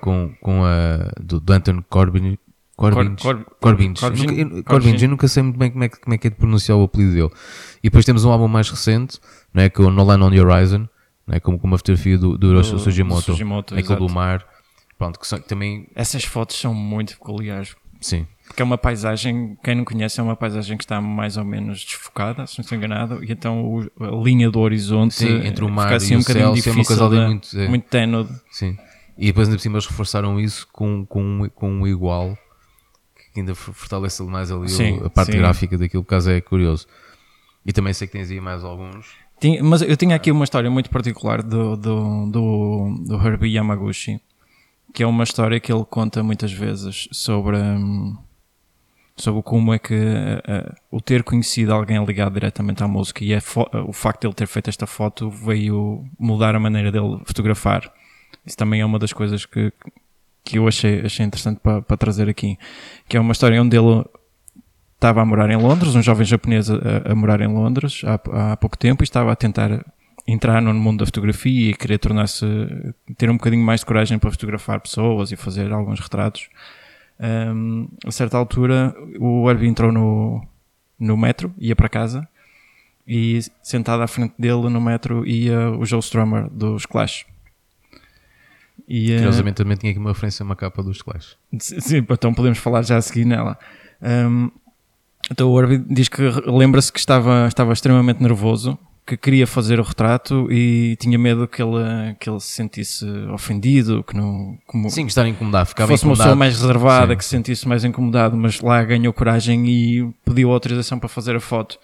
com, 0.00 0.34
com 0.40 0.64
a 0.64 1.10
do, 1.20 1.40
do 1.40 1.52
Anton 1.52 1.82
Corbin. 1.88 2.38
Corbin, 2.76 3.16
Cor- 3.16 3.44
Cor- 3.58 4.12
nunca, 4.12 4.34
eu, 4.34 4.94
eu 5.02 5.08
nunca 5.08 5.28
sei 5.28 5.42
muito 5.42 5.58
bem 5.58 5.70
como 5.70 5.84
é, 5.84 5.88
que- 5.88 5.98
como 5.98 6.14
é 6.14 6.18
que 6.18 6.26
é 6.26 6.30
de 6.30 6.36
pronunciar 6.36 6.76
o 6.76 6.82
apelido 6.84 7.12
dele. 7.14 7.30
E 7.78 7.84
depois 7.84 8.04
temos 8.04 8.24
um 8.26 8.30
álbum 8.30 8.48
mais 8.48 8.68
recente, 8.68 9.18
não 9.54 9.62
é? 9.62 9.70
Que 9.70 9.80
é 9.80 9.84
o 9.84 9.90
No 9.90 10.04
Land 10.04 10.22
on 10.24 10.30
the 10.30 10.38
Horizon, 10.42 10.86
não 11.26 11.34
é? 11.34 11.40
Como 11.40 11.58
com 11.58 11.66
uma 11.66 11.78
fotografia 11.78 12.18
do, 12.18 12.36
do 12.36 12.48
Hiroshi 12.50 12.72
Do- 12.72 12.78
Sugimoto, 12.78 13.22
Sugimoto, 13.32 13.74
aquele 13.74 13.98
do 13.98 14.08
mar. 14.10 14.44
Pronto, 14.98 15.18
que, 15.18 15.26
são, 15.26 15.38
que 15.40 15.48
também, 15.48 15.88
Essas 15.94 16.24
fotos 16.24 16.58
são 16.60 16.74
muito 16.74 17.14
peculiares. 17.14 17.74
Sim, 18.00 18.26
Porque 18.46 18.62
é 18.62 18.64
uma 18.64 18.78
paisagem, 18.78 19.56
quem 19.64 19.74
não 19.74 19.84
conhece, 19.84 20.20
é 20.20 20.22
uma 20.22 20.36
paisagem 20.36 20.76
que 20.76 20.84
está 20.84 21.00
mais 21.00 21.36
ou 21.36 21.44
menos 21.44 21.84
desfocada, 21.84 22.46
se 22.46 22.58
não 22.58 22.62
estou 22.62 22.78
enganado, 22.78 23.22
e 23.24 23.32
então 23.32 23.64
o- 23.64 23.90
a 24.04 24.22
linha 24.22 24.50
do 24.50 24.60
horizonte 24.60 25.14
Sim, 25.14 25.44
entre 25.46 25.64
o 25.64 25.68
mar 25.68 25.92
assim 25.92 26.14
e 26.14 26.16
um 26.16 26.20
o 26.20 26.22
céu, 26.22 26.40
é 26.40 26.46
uma 26.46 26.54
difícil, 26.54 26.84
coisa 26.84 27.06
ali 27.06 27.18
de- 27.18 27.26
muito- 27.26 27.58
é. 27.60 27.68
muito 27.68 27.84
ténue. 27.88 28.28
Sim. 28.50 28.76
E 29.18 29.26
depois 29.26 29.48
ainda 29.48 29.56
por 29.58 29.62
cima 29.62 29.74
eles 29.76 29.86
reforçaram 29.86 30.38
isso 30.38 30.68
com, 30.72 31.04
com, 31.06 31.22
um- 31.22 31.48
com 31.48 31.70
um 31.72 31.86
igual 31.86 32.36
que 33.34 33.40
ainda 33.40 33.54
for- 33.54 33.74
fortalece 33.74 34.22
mais 34.22 34.50
ali 34.52 34.68
Sim, 34.68 35.00
a 35.04 35.10
parte 35.10 35.32
sim. 35.32 35.38
gráfica 35.38 35.76
daquilo, 35.76 36.02
por 36.04 36.10
caso 36.10 36.30
é 36.30 36.40
curioso. 36.40 36.86
E 37.64 37.72
também 37.72 37.92
sei 37.92 38.06
que 38.06 38.12
tens 38.12 38.30
aí 38.30 38.40
mais 38.40 38.62
alguns. 38.62 39.08
Tinha- 39.40 39.62
mas 39.62 39.82
eu 39.82 39.96
tinha 39.96 40.14
aqui 40.14 40.30
uma 40.30 40.44
história 40.44 40.70
muito 40.70 40.88
particular 40.88 41.42
do, 41.42 41.76
do, 41.76 42.26
do, 42.30 42.94
do 43.06 43.14
Herbie 43.26 43.54
Yamaguchi, 43.54 44.20
que 44.96 45.02
é 45.02 45.06
uma 45.06 45.24
história 45.24 45.60
que 45.60 45.70
ele 45.70 45.84
conta 45.84 46.22
muitas 46.22 46.50
vezes 46.50 47.06
sobre, 47.12 47.58
hum, 47.58 48.16
sobre 49.14 49.42
como 49.42 49.74
é 49.74 49.78
que 49.78 49.92
uh, 49.94 50.74
o 50.90 51.02
ter 51.02 51.22
conhecido 51.22 51.74
alguém 51.74 52.02
ligado 52.02 52.32
diretamente 52.32 52.82
à 52.82 52.88
música 52.88 53.22
e 53.22 53.36
o 53.86 53.92
facto 53.92 54.22
de 54.22 54.28
ele 54.28 54.32
ter 54.32 54.46
feito 54.46 54.70
esta 54.70 54.86
foto 54.86 55.28
veio 55.28 56.02
mudar 56.18 56.54
a 56.54 56.58
maneira 56.58 56.90
dele 56.90 57.20
fotografar. 57.26 57.92
Isso 58.46 58.56
também 58.56 58.80
é 58.80 58.86
uma 58.86 58.98
das 58.98 59.12
coisas 59.12 59.44
que, 59.44 59.70
que 60.42 60.56
eu 60.56 60.66
achei, 60.66 61.02
achei 61.04 61.26
interessante 61.26 61.60
para, 61.60 61.82
para 61.82 61.96
trazer 61.98 62.30
aqui. 62.30 62.58
Que 63.06 63.18
é 63.18 63.20
uma 63.20 63.32
história 63.32 63.60
onde 63.60 63.76
ele 63.76 64.02
estava 64.94 65.20
a 65.20 65.26
morar 65.26 65.50
em 65.50 65.58
Londres, 65.58 65.94
um 65.94 66.00
jovem 66.00 66.24
japonês 66.24 66.70
a, 66.70 66.76
a 67.04 67.14
morar 67.14 67.42
em 67.42 67.48
Londres 67.48 68.00
há, 68.02 68.52
há 68.52 68.56
pouco 68.56 68.78
tempo 68.78 69.02
e 69.02 69.04
estava 69.04 69.30
a 69.30 69.36
tentar 69.36 69.84
entrar 70.26 70.60
no 70.60 70.74
mundo 70.74 71.00
da 71.00 71.06
fotografia 71.06 71.70
e 71.70 71.74
querer 71.74 71.98
tornar-se, 71.98 72.44
ter 73.16 73.30
um 73.30 73.36
bocadinho 73.36 73.64
mais 73.64 73.80
de 73.80 73.86
coragem 73.86 74.18
para 74.18 74.30
fotografar 74.30 74.80
pessoas 74.80 75.30
e 75.30 75.36
fazer 75.36 75.72
alguns 75.72 76.00
retratos. 76.00 76.48
Um, 77.18 77.88
a 78.04 78.10
certa 78.10 78.36
altura, 78.36 78.94
o 79.18 79.48
Herbie 79.48 79.68
entrou 79.68 79.92
no, 79.92 80.44
no 80.98 81.16
metro, 81.16 81.54
ia 81.58 81.76
para 81.76 81.88
casa, 81.88 82.28
e 83.06 83.40
sentado 83.62 84.02
à 84.02 84.08
frente 84.08 84.34
dele 84.36 84.68
no 84.68 84.80
metro 84.80 85.24
ia 85.24 85.70
o 85.70 85.84
Joe 85.84 86.00
Strummer 86.00 86.50
dos 86.50 86.84
Clash. 86.84 87.24
E, 88.88 89.12
uh, 89.12 89.18
Curiosamente 89.18 89.56
também 89.56 89.76
tinha 89.76 89.90
aqui 89.90 89.98
uma 89.98 90.10
referência 90.10 90.42
a 90.42 90.44
uma 90.44 90.56
capa 90.56 90.82
dos 90.82 91.02
Clash. 91.02 91.36
Sim, 91.58 91.98
então 91.98 92.34
podemos 92.34 92.58
falar 92.58 92.82
já 92.82 92.96
a 92.96 93.02
seguir 93.02 93.24
nela. 93.24 93.56
Um, 94.02 94.50
então 95.30 95.50
o 95.50 95.60
Herbie 95.60 95.84
diz 95.88 96.08
que 96.08 96.22
lembra-se 96.46 96.92
que 96.92 96.98
estava, 96.98 97.46
estava 97.46 97.72
extremamente 97.72 98.20
nervoso 98.20 98.78
que 99.06 99.16
queria 99.16 99.46
fazer 99.46 99.78
o 99.78 99.84
retrato 99.84 100.50
e 100.50 100.96
tinha 100.96 101.16
medo 101.16 101.46
que 101.46 101.62
ele, 101.62 102.14
que 102.18 102.28
ele 102.28 102.40
se 102.40 102.48
sentisse 102.48 103.06
ofendido, 103.32 104.02
que 104.02 104.16
não... 104.16 104.58
Como 104.66 104.90
Sim, 104.90 105.06
estar 105.06 105.26
incomodado, 105.28 105.68
ficava 105.68 105.92
fosse 105.92 106.04
incomodado. 106.04 106.30
uma 106.30 106.34
pessoa 106.34 106.36
mais 106.36 106.60
reservada, 106.60 107.12
Sim. 107.12 107.16
que 107.16 107.24
se 107.24 107.30
sentisse 107.30 107.68
mais 107.68 107.84
incomodado, 107.84 108.36
mas 108.36 108.60
lá 108.60 108.82
ganhou 108.82 109.12
coragem 109.12 109.64
e 109.68 110.12
pediu 110.24 110.50
autorização 110.50 110.98
para 110.98 111.08
fazer 111.08 111.36
a 111.36 111.40
foto. 111.40 111.78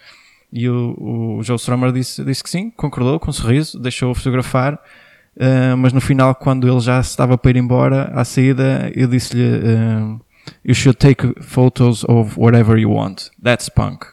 E 0.51 0.67
o, 0.67 1.37
o 1.37 1.43
Joe 1.43 1.55
Stromer 1.55 1.93
disse, 1.93 2.23
disse 2.25 2.43
que 2.43 2.49
sim, 2.49 2.69
concordou 2.69 3.17
com 3.19 3.29
um 3.29 3.33
sorriso, 3.33 3.79
deixou-o 3.79 4.13
fotografar, 4.13 4.73
uh, 4.73 5.77
mas 5.77 5.93
no 5.93 6.01
final, 6.01 6.35
quando 6.35 6.67
ele 6.67 6.81
já 6.81 6.99
estava 6.99 7.37
para 7.37 7.51
ir 7.51 7.57
embora, 7.57 8.11
à 8.13 8.25
saída, 8.25 8.91
eu 8.93 9.07
disse-lhe 9.07 9.43
uh, 9.43 10.21
You 10.63 10.75
should 10.75 10.97
take 10.97 11.41
photos 11.41 12.03
of 12.03 12.37
whatever 12.37 12.77
you 12.77 12.91
want. 12.91 13.29
That's 13.41 13.69
punk. 13.69 14.12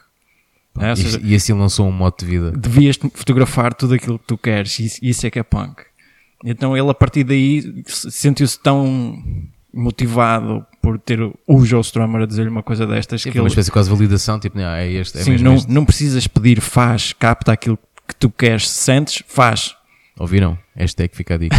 É, 0.79 0.95
seja, 0.95 1.19
e, 1.21 1.35
assim 1.35 1.53
lançou 1.53 1.87
um 1.87 1.91
modo 1.91 2.15
de 2.19 2.25
vida. 2.25 2.51
Devias 2.51 2.97
fotografar 3.13 3.73
tudo 3.73 3.93
aquilo 3.93 4.17
que 4.17 4.25
tu 4.25 4.37
queres, 4.37 4.79
e 4.79 5.09
isso 5.09 5.27
é 5.27 5.29
que 5.29 5.39
é 5.39 5.43
punk. 5.43 5.83
Então 6.43 6.75
ele, 6.75 6.89
a 6.89 6.93
partir 6.93 7.23
daí, 7.23 7.83
sentiu-se 7.87 8.59
tão 8.59 9.21
motivado 9.73 10.65
por 10.81 10.97
ter 10.99 11.19
o 11.21 11.65
Joe 11.65 11.81
Strummer 11.81 12.23
a 12.23 12.25
dizer-lhe 12.25 12.49
uma 12.49 12.63
coisa 12.63 12.87
destas. 12.87 13.21
Sim, 13.21 13.31
que 13.31 13.39
uma 13.39 13.43
ele... 13.43 13.49
espécie 13.49 13.67
de 13.67 13.71
quase 13.71 13.89
validação, 13.89 14.39
tipo, 14.39 14.57
não, 14.57 14.69
é 14.69 14.89
este, 14.89 15.19
é 15.19 15.21
Sim, 15.21 15.37
não, 15.37 15.55
este. 15.55 15.71
não 15.71 15.85
precisas 15.85 16.27
pedir, 16.27 16.59
faz, 16.61 17.13
capta 17.13 17.51
aquilo 17.51 17.77
que 18.07 18.15
tu 18.15 18.29
queres, 18.29 18.69
sentes, 18.69 19.23
faz. 19.27 19.75
Ouviram? 20.17 20.57
Hashtag 20.75 21.15
fica 21.15 21.35
a 21.35 21.37
dica. 21.37 21.55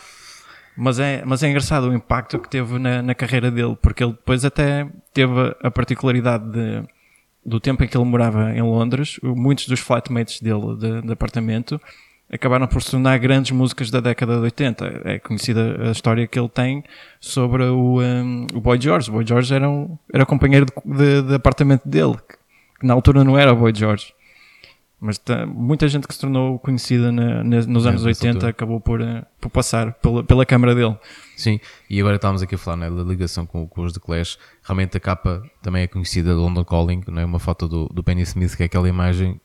mas, 0.76 0.98
é, 0.98 1.22
mas 1.24 1.42
é 1.42 1.48
engraçado 1.48 1.88
o 1.88 1.94
impacto 1.94 2.38
que 2.38 2.48
teve 2.48 2.78
na, 2.78 3.02
na 3.02 3.14
carreira 3.14 3.50
dele, 3.50 3.76
porque 3.80 4.02
ele 4.02 4.12
depois 4.12 4.44
até 4.44 4.88
teve 5.12 5.32
a 5.62 5.70
particularidade 5.70 6.50
de 6.50 6.82
do 7.44 7.58
tempo 7.60 7.82
em 7.82 7.88
que 7.88 7.96
ele 7.96 8.04
morava 8.04 8.52
em 8.52 8.62
Londres, 8.62 9.18
muitos 9.22 9.66
dos 9.66 9.80
flatmates 9.80 10.40
dele 10.40 10.76
de, 10.76 11.02
de 11.02 11.12
apartamento 11.12 11.80
acabaram 12.32 12.66
por 12.66 12.82
se 12.82 12.90
tornar 12.90 13.18
grandes 13.18 13.50
músicas 13.50 13.90
da 13.90 14.00
década 14.00 14.36
de 14.36 14.42
80. 14.44 15.02
É 15.04 15.18
conhecida 15.18 15.88
a 15.88 15.90
história 15.90 16.26
que 16.26 16.38
ele 16.38 16.48
tem 16.48 16.82
sobre 17.20 17.62
o, 17.64 18.00
um, 18.00 18.46
o 18.54 18.60
Boy 18.60 18.80
George. 18.80 19.10
O 19.10 19.12
Boy 19.12 19.26
George 19.26 19.52
era, 19.54 19.68
um, 19.68 19.98
era 20.12 20.24
companheiro 20.24 20.64
de, 20.64 20.96
de, 20.96 21.22
de, 21.28 21.34
apartamento 21.34 21.86
dele, 21.86 22.16
que 22.80 22.86
na 22.86 22.94
altura 22.94 23.22
não 23.22 23.38
era 23.38 23.52
o 23.52 23.56
Boy 23.56 23.72
George. 23.74 24.14
Mas 25.04 25.18
tá, 25.18 25.44
muita 25.44 25.88
gente 25.88 26.06
que 26.06 26.14
se 26.14 26.20
tornou 26.20 26.60
conhecida 26.60 27.10
na, 27.10 27.42
na, 27.42 27.60
nos 27.62 27.84
anos 27.88 28.04
é, 28.04 28.06
80 28.06 28.28
altura. 28.28 28.50
acabou 28.50 28.80
por, 28.80 29.00
uh, 29.00 29.26
por 29.40 29.50
passar 29.50 29.94
pela, 29.94 30.22
pela 30.22 30.46
câmara 30.46 30.76
dele. 30.76 30.96
Sim, 31.36 31.58
e 31.90 31.98
agora 31.98 32.14
estávamos 32.14 32.40
aqui 32.40 32.54
a 32.54 32.58
falar 32.58 32.76
né, 32.76 32.88
da 32.88 33.02
ligação 33.02 33.44
com, 33.44 33.66
com, 33.66 33.82
os 33.82 33.92
The 33.92 33.98
Clash. 33.98 34.38
Realmente 34.62 34.96
a 34.96 35.00
capa 35.00 35.42
também 35.60 35.82
é 35.82 35.86
conhecida 35.88 36.30
de 36.30 36.36
London 36.36 36.64
Calling, 36.64 37.02
não 37.08 37.20
é 37.20 37.24
uma 37.24 37.40
foto 37.40 37.66
do, 37.66 37.88
do 37.88 38.00
Penny 38.04 38.22
Smith, 38.22 38.54
que 38.54 38.62
é 38.62 38.66
aquela 38.66 38.88
imagem 38.88 39.40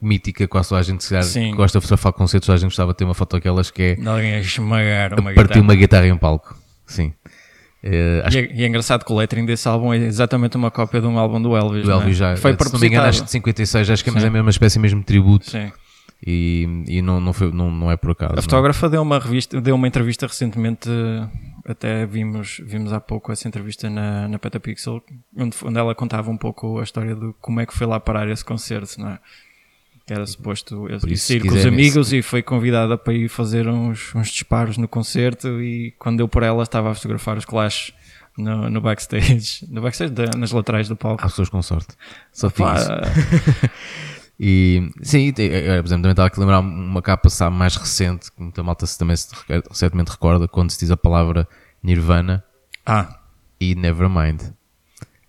mítica, 0.00 0.46
quase 0.46 0.68
toda 0.68 0.80
a 0.80 0.84
gente 0.84 1.02
se 1.02 1.12
gosta 1.56 1.80
de 1.80 1.82
fotografar 1.82 2.12
concertos, 2.12 2.48
a 2.48 2.56
gente 2.56 2.66
gostava 2.66 2.92
de 2.92 2.98
ter 2.98 3.04
uma 3.04 3.14
foto 3.14 3.36
daquelas 3.36 3.72
que 3.72 3.82
é 3.82 4.08
alguém 4.08 4.34
a 4.34 4.38
esmagar 4.38 5.18
uma 5.18 5.32
partir 5.32 5.42
guitarra. 5.42 5.60
uma 5.60 5.74
guitarra 5.74 6.06
em 6.06 6.16
palco. 6.16 6.56
Sim. 6.86 7.12
Uh, 7.82 8.26
e, 8.32 8.38
é, 8.38 8.52
e, 8.56 8.64
é, 8.64 8.66
engraçado 8.66 9.04
que 9.04 9.12
o 9.12 9.16
lettering 9.16 9.46
desse 9.46 9.68
álbum 9.68 9.92
é 9.92 9.98
exatamente 9.98 10.56
uma 10.56 10.70
cópia 10.70 11.00
de 11.00 11.06
um 11.06 11.16
álbum 11.18 11.40
do 11.40 11.56
Elvis. 11.56 11.84
Do 11.84 11.92
Elvis 11.92 12.16
é? 12.16 12.34
já. 12.34 12.36
Foi 12.36 12.52
se 12.52 12.72
não 12.72 12.80
me 12.80 12.86
engano, 12.88 13.06
acho 13.06 13.20
que 13.20 13.26
de 13.26 13.30
56, 13.30 13.90
acho 13.90 14.02
que 14.02 14.10
é, 14.10 14.12
mas 14.12 14.24
é 14.24 14.30
mesmo 14.30 14.44
uma 14.44 14.50
espécie 14.50 14.78
mesmo 14.78 15.00
de 15.00 15.06
tributo. 15.06 15.48
Sim. 15.48 15.70
E, 16.26 16.84
e 16.88 17.00
não, 17.00 17.20
não, 17.20 17.32
foi, 17.32 17.52
não, 17.52 17.70
não 17.70 17.90
é 17.90 17.96
por 17.96 18.10
acaso. 18.10 18.34
A 18.36 18.42
fotógrafa 18.42 18.88
deu 18.88 19.00
uma, 19.02 19.20
revista, 19.20 19.60
deu 19.60 19.76
uma 19.76 19.86
entrevista 19.86 20.26
recentemente, 20.26 20.90
até 21.64 22.04
vimos, 22.04 22.60
vimos 22.64 22.92
há 22.92 23.00
pouco 23.00 23.30
essa 23.30 23.46
entrevista 23.46 23.88
na, 23.88 24.26
na 24.26 24.38
Petapixel, 24.38 25.00
onde, 25.36 25.56
onde 25.62 25.78
ela 25.78 25.94
contava 25.94 26.28
um 26.28 26.36
pouco 26.36 26.80
a 26.80 26.82
história 26.82 27.14
de 27.14 27.32
como 27.40 27.60
é 27.60 27.66
que 27.66 27.72
foi 27.72 27.86
lá 27.86 28.00
parar 28.00 28.28
esse 28.28 28.44
concerto, 28.44 29.00
não 29.00 29.10
é? 29.10 29.18
Era 30.12 30.26
suposto 30.26 30.86
sair 31.16 31.40
com 31.40 31.54
os 31.54 31.66
amigos 31.66 32.12
e 32.12 32.22
foi 32.22 32.42
convidada 32.42 32.96
para 32.96 33.12
ir 33.12 33.28
fazer 33.28 33.68
uns, 33.68 34.14
uns 34.14 34.28
disparos 34.28 34.76
no 34.76 34.88
concerto 34.88 35.60
e 35.60 35.92
quando 35.98 36.18
deu 36.18 36.28
por 36.28 36.42
ela 36.42 36.62
estava 36.62 36.90
a 36.90 36.94
fotografar 36.94 37.36
os 37.36 37.44
Clash 37.44 37.92
no, 38.36 38.70
no 38.70 38.80
backstage, 38.80 39.66
no 39.70 39.82
backstage 39.82 40.14
nas 40.36 40.52
laterais 40.52 40.88
do 40.88 40.96
palco. 40.96 41.22
Há 41.22 41.28
pessoas 41.28 41.48
com 41.48 41.60
sorte. 41.62 41.94
Só 42.32 42.50
tinha 42.50 42.74
E 44.40 44.92
sim, 45.02 45.32
por 45.32 45.42
exemplo, 45.42 45.88
também 45.88 46.10
estava 46.12 46.30
a 46.32 46.40
lembrar 46.40 46.60
uma 46.60 47.02
capa 47.02 47.28
sabe, 47.28 47.56
mais 47.56 47.74
recente, 47.74 48.30
que 48.30 48.40
muita 48.40 48.62
malta 48.62 48.86
também 48.96 49.16
se, 49.16 49.28
recentemente 49.68 50.12
recorda, 50.12 50.46
quando 50.46 50.70
se 50.70 50.78
diz 50.78 50.92
a 50.92 50.96
palavra 50.96 51.48
Nirvana 51.82 52.44
ah. 52.86 53.18
e 53.60 53.74
Nevermind, 53.74 54.42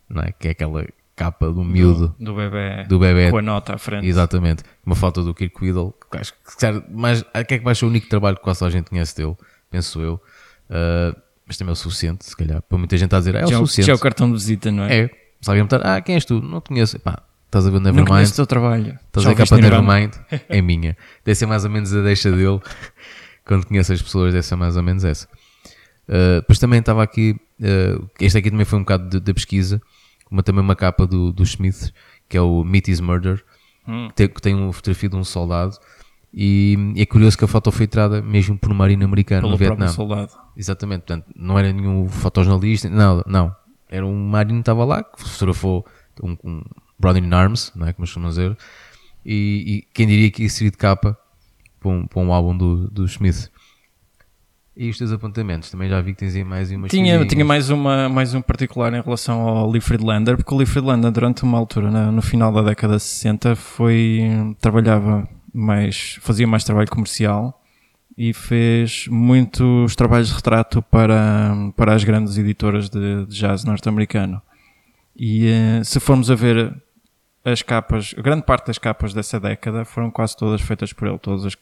não 0.08 0.22
é? 0.22 0.32
Que 0.32 0.50
é 0.50 0.52
aquela 0.52 0.86
capa 1.20 1.52
do 1.52 1.64
miúdo 1.66 2.16
do, 2.18 2.26
do, 2.26 2.36
bebê, 2.36 2.86
do 2.86 2.98
bebê 2.98 3.30
com 3.30 3.40
a 3.40 3.42
nota 3.42 3.76
à 3.76 3.78
frente. 3.78 4.08
Exatamente. 4.08 4.64
Uma 4.86 4.96
foto 4.96 5.22
do 5.22 5.34
Kirk 5.34 5.62
Whittle, 5.62 5.94
que 6.10 6.18
acho 6.18 6.34
que 6.34 6.84
mas 6.90 7.22
que 7.22 7.56
é 7.56 7.58
que 7.58 7.64
vai 7.64 7.76
ser 7.76 7.84
o 7.84 7.90
único 7.90 8.08
trabalho 8.08 8.38
que 8.38 8.42
quase 8.42 8.64
a 8.64 8.70
gente 8.70 8.90
conhece 8.90 9.18
dele, 9.18 9.36
penso 9.70 10.00
eu. 10.00 10.14
Uh, 10.70 11.20
mas 11.46 11.58
também 11.58 11.72
é 11.72 11.74
o 11.74 11.76
suficiente, 11.76 12.26
se 12.26 12.38
calhar. 12.38 12.62
Para 12.62 12.78
muita 12.78 12.96
gente 12.96 13.14
a 13.14 13.20
dizer, 13.20 13.36
é 13.36 13.44
o 13.44 13.48
já, 13.48 13.58
suficiente. 13.58 13.88
Já 13.88 13.94
é 13.94 13.96
o 13.96 14.00
cartão 14.00 14.28
de 14.28 14.34
visita, 14.34 14.72
não 14.72 14.84
é? 14.84 15.00
É. 15.00 15.10
Se 15.42 15.50
alguém 15.50 15.64
me 15.64 15.70
ah, 15.84 16.00
quem 16.00 16.16
és 16.16 16.24
tu? 16.24 16.42
Não 16.42 16.62
te 16.62 16.70
conheço. 16.70 16.98
Pá, 17.00 17.24
estás 17.48 17.68
a 17.68 17.70
ver 17.70 17.80
Nevermind. 17.80 18.08
Não 18.08 18.16
conheço 18.16 18.34
o 18.34 18.36
teu 18.36 18.48
trabalho. 18.48 18.98
Estás 19.08 19.26
a 19.26 19.30
ver 19.30 19.36
a 19.36 19.46
capa 19.46 19.58
Nevermind? 19.58 20.14
É 20.48 20.62
minha. 20.62 20.96
Deve 21.26 21.36
ser 21.36 21.48
mais 21.48 21.66
ou 21.66 21.72
menos 21.72 21.94
a 21.94 22.02
deixa 22.02 22.32
dele. 22.32 22.62
Quando 23.46 23.66
conheço 23.66 23.92
as 23.92 24.02
pessoas, 24.02 24.32
deve 24.32 24.46
ser 24.46 24.56
mais 24.56 24.78
ou 24.78 24.84
menos 24.84 25.04
essa. 25.04 25.28
Uh, 26.08 26.42
depois 26.42 26.60
também 26.60 26.80
estava 26.80 27.04
aqui, 27.04 27.36
uh, 27.62 28.10
este 28.20 28.38
aqui 28.38 28.52
também 28.52 28.66
foi 28.66 28.80
um 28.80 28.84
bocado 28.84 29.10
de, 29.10 29.20
de 29.20 29.34
pesquisa, 29.34 29.82
uma, 30.30 30.44
também 30.44 30.64
uma 30.64 30.76
capa 30.76 31.06
do, 31.08 31.32
do 31.32 31.44
Smith, 31.44 31.92
que 32.28 32.38
é 32.38 32.42
o 32.42 32.64
Meet 32.64 32.90
Is 32.90 33.00
Murder, 33.00 33.44
hum. 33.88 34.08
que, 34.10 34.16
tem, 34.16 34.28
que 34.28 34.42
tem 34.42 34.56
uma 34.56 34.74
fotografia 34.74 35.10
de 35.10 35.16
um 35.16 35.24
soldado. 35.24 35.78
E, 36.34 36.94
é 36.96 37.06
curioso 37.06 37.38
que 37.38 37.44
a 37.44 37.48
foto 37.48 37.72
foi 37.72 37.88
tirada 37.88 38.22
mesmo 38.22 38.58
por 38.58 38.72
um 38.72 38.76
marino 38.76 39.04
americano 39.04 39.42
Pelo 39.42 39.52
no 39.52 39.58
Vietnã. 39.58 39.88
soldado. 39.88 40.32
Exatamente, 40.56 41.02
portanto, 41.02 41.26
não 41.36 41.58
era 41.58 41.74
nenhum 41.74 42.08
fotojornalista, 42.08 42.90
nada, 42.90 43.24
não. 43.26 43.56
Era 43.90 44.06
um 44.06 44.28
marino 44.28 44.60
que 44.60 44.62
estava 44.62 44.86
lá, 44.86 45.04
que 45.04 45.22
fotografou 45.22 45.86
um, 46.22 46.38
um 46.44 46.62
Brother 47.00 47.24
in 47.24 47.34
Arms, 47.34 47.72
não 47.76 47.88
é? 47.88 47.94
Como 47.94 48.06
costumam 48.06 48.30
dizer. 48.30 48.56
E, 49.26 49.64
e, 49.66 49.82
quem 49.94 50.06
diria 50.06 50.30
que 50.30 50.44
ia 50.44 50.50
servir 50.50 50.72
de 50.72 50.78
capa 50.78 51.18
para 51.80 51.90
um, 51.90 52.06
para 52.06 52.22
um 52.22 52.32
álbum 52.32 52.56
do, 52.56 52.90
do 52.90 53.06
Smith. 53.06 53.50
E 54.82 54.90
os 54.90 54.98
teus 54.98 55.12
apontamentos? 55.12 55.70
Também 55.70 55.90
já 55.90 56.00
vi 56.00 56.14
que 56.14 56.20
tens 56.20 56.34
aí 56.34 56.44
mais 56.46 56.72
uma 56.72 56.88
tinha, 56.88 57.26
tinha 57.26 57.44
mais, 57.44 57.70
uma, 57.70 58.08
mais 58.08 58.34
um 58.34 58.42
particular 58.42 58.94
em 58.94 59.02
relação 59.02 59.42
ao 59.42 59.70
Lee 59.70 59.82
Friedlander, 59.82 60.38
porque 60.38 60.54
o 60.54 60.58
Lee 60.58 60.66
Friedlander, 60.66 61.12
durante 61.12 61.44
uma 61.44 61.58
altura, 61.58 61.92
no, 61.92 62.14
no 62.14 62.22
final 62.22 62.50
da 62.54 62.62
década 62.62 62.96
de 62.96 63.04
60, 63.04 63.58
foi, 63.58 64.22
trabalhava 64.62 65.28
mais, 65.54 66.18
fazia 66.22 66.48
mais 66.48 66.64
trabalho 66.64 66.90
comercial 66.90 67.62
e 68.18 68.32
fez 68.32 69.06
muitos 69.10 69.98
trabalhos 69.98 70.30
de 70.30 70.36
retrato 70.36 70.82
para, 70.82 71.54
para 71.76 71.94
as 71.94 72.06
grandes 72.06 72.38
editoras 72.38 72.90
de, 72.90 73.26
de 73.26 73.36
jazz 73.36 73.66
norte-americano. 73.66 74.42
E 75.14 75.46
eh, 75.48 75.84
se 75.84 76.00
formos 76.00 76.32
a 76.32 76.36
ver 76.36 76.74
as 77.44 77.62
capas, 77.62 78.14
grande 78.14 78.44
parte 78.44 78.68
das 78.68 78.78
capas 78.78 79.14
dessa 79.14 79.42
década 79.42 79.84
foram 79.84 80.10
quase 80.10 80.38
todas 80.38 80.62
feitas 80.62 80.94
por 80.94 81.10
ele, 81.10 81.18
todas 81.18 81.46
as 81.46 81.56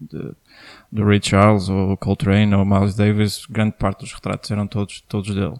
de, 0.00 0.32
do 0.90 1.04
Ray 1.04 1.20
Charles 1.22 1.68
ou 1.68 1.96
Coltrane 1.96 2.54
ou 2.54 2.64
Miles 2.64 2.94
Davis, 2.94 3.46
grande 3.46 3.72
parte 3.72 4.00
dos 4.00 4.12
retratos 4.12 4.50
eram 4.50 4.66
todos, 4.66 5.00
todos 5.02 5.34
dele. 5.34 5.54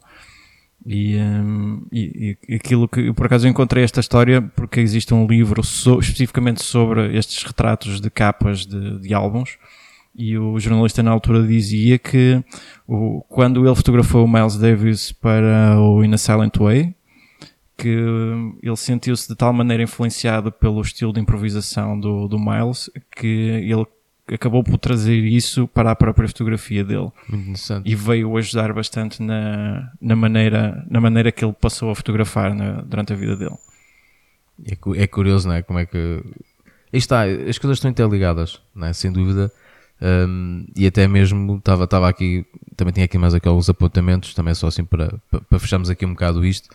E, 0.86 1.16
um, 1.18 1.86
e, 1.92 2.36
e, 2.48 2.54
aquilo 2.54 2.88
que 2.88 3.12
por 3.12 3.26
acaso 3.26 3.46
encontrei 3.46 3.84
esta 3.84 4.00
história 4.00 4.40
porque 4.40 4.80
existe 4.80 5.12
um 5.12 5.26
livro 5.26 5.62
so, 5.62 6.00
especificamente 6.00 6.62
sobre 6.62 7.14
estes 7.14 7.42
retratos 7.42 8.00
de 8.00 8.08
capas 8.08 8.64
de, 8.64 8.98
de 8.98 9.12
álbuns 9.12 9.58
e 10.14 10.38
o 10.38 10.58
jornalista 10.58 11.02
na 11.02 11.10
altura 11.10 11.46
dizia 11.46 11.98
que 11.98 12.42
o, 12.88 13.22
quando 13.28 13.64
ele 13.64 13.74
fotografou 13.74 14.24
o 14.24 14.28
Miles 14.28 14.56
Davis 14.56 15.12
para 15.12 15.78
o 15.78 16.02
In 16.02 16.14
a 16.14 16.18
Silent 16.18 16.56
Way 16.56 16.94
que 17.80 17.88
ele 18.62 18.76
sentiu-se 18.76 19.26
de 19.28 19.34
tal 19.34 19.52
maneira 19.52 19.82
influenciado 19.82 20.52
pelo 20.52 20.80
estilo 20.80 21.12
de 21.12 21.20
improvisação 21.20 21.98
do, 21.98 22.28
do 22.28 22.38
Miles 22.38 22.90
que 23.16 23.26
ele 23.26 23.86
acabou 24.32 24.62
por 24.62 24.78
trazer 24.78 25.16
isso 25.16 25.66
para 25.66 25.90
a 25.90 25.96
própria 25.96 26.28
fotografia 26.28 26.84
dele 26.84 27.10
Muito 27.28 27.42
interessante. 27.48 27.90
e 27.90 27.94
veio 27.96 28.36
ajudar 28.36 28.72
bastante 28.72 29.20
na, 29.22 29.90
na, 30.00 30.14
maneira, 30.14 30.86
na 30.88 31.00
maneira 31.00 31.32
que 31.32 31.44
ele 31.44 31.52
passou 31.54 31.90
a 31.90 31.94
fotografar 31.94 32.54
na- 32.54 32.80
durante 32.82 33.12
a 33.12 33.16
vida 33.16 33.34
dele. 33.36 33.56
É, 34.64 35.02
é 35.02 35.06
curioso, 35.06 35.48
não 35.48 35.54
é? 35.54 35.62
Como 35.62 35.78
é 35.78 35.86
que. 35.86 36.22
Aí 36.92 36.98
está, 36.98 37.22
as 37.24 37.58
coisas 37.58 37.78
estão 37.78 37.90
interligadas, 37.90 38.60
não 38.74 38.86
é? 38.86 38.92
Sem 38.92 39.10
dúvida. 39.10 39.50
Um, 40.02 40.66
e 40.76 40.86
até 40.86 41.06
mesmo 41.08 41.56
estava 41.58 41.84
estava 41.84 42.08
aqui, 42.08 42.44
também 42.76 42.92
tinha 42.94 43.04
aqui 43.04 43.18
mais 43.18 43.34
aqueles 43.34 43.68
apontamentos, 43.68 44.32
também 44.32 44.54
só 44.54 44.66
assim 44.68 44.84
para, 44.84 45.12
para, 45.30 45.40
para 45.40 45.58
fecharmos 45.58 45.90
aqui 45.90 46.06
um 46.06 46.10
bocado 46.10 46.44
isto. 46.44 46.68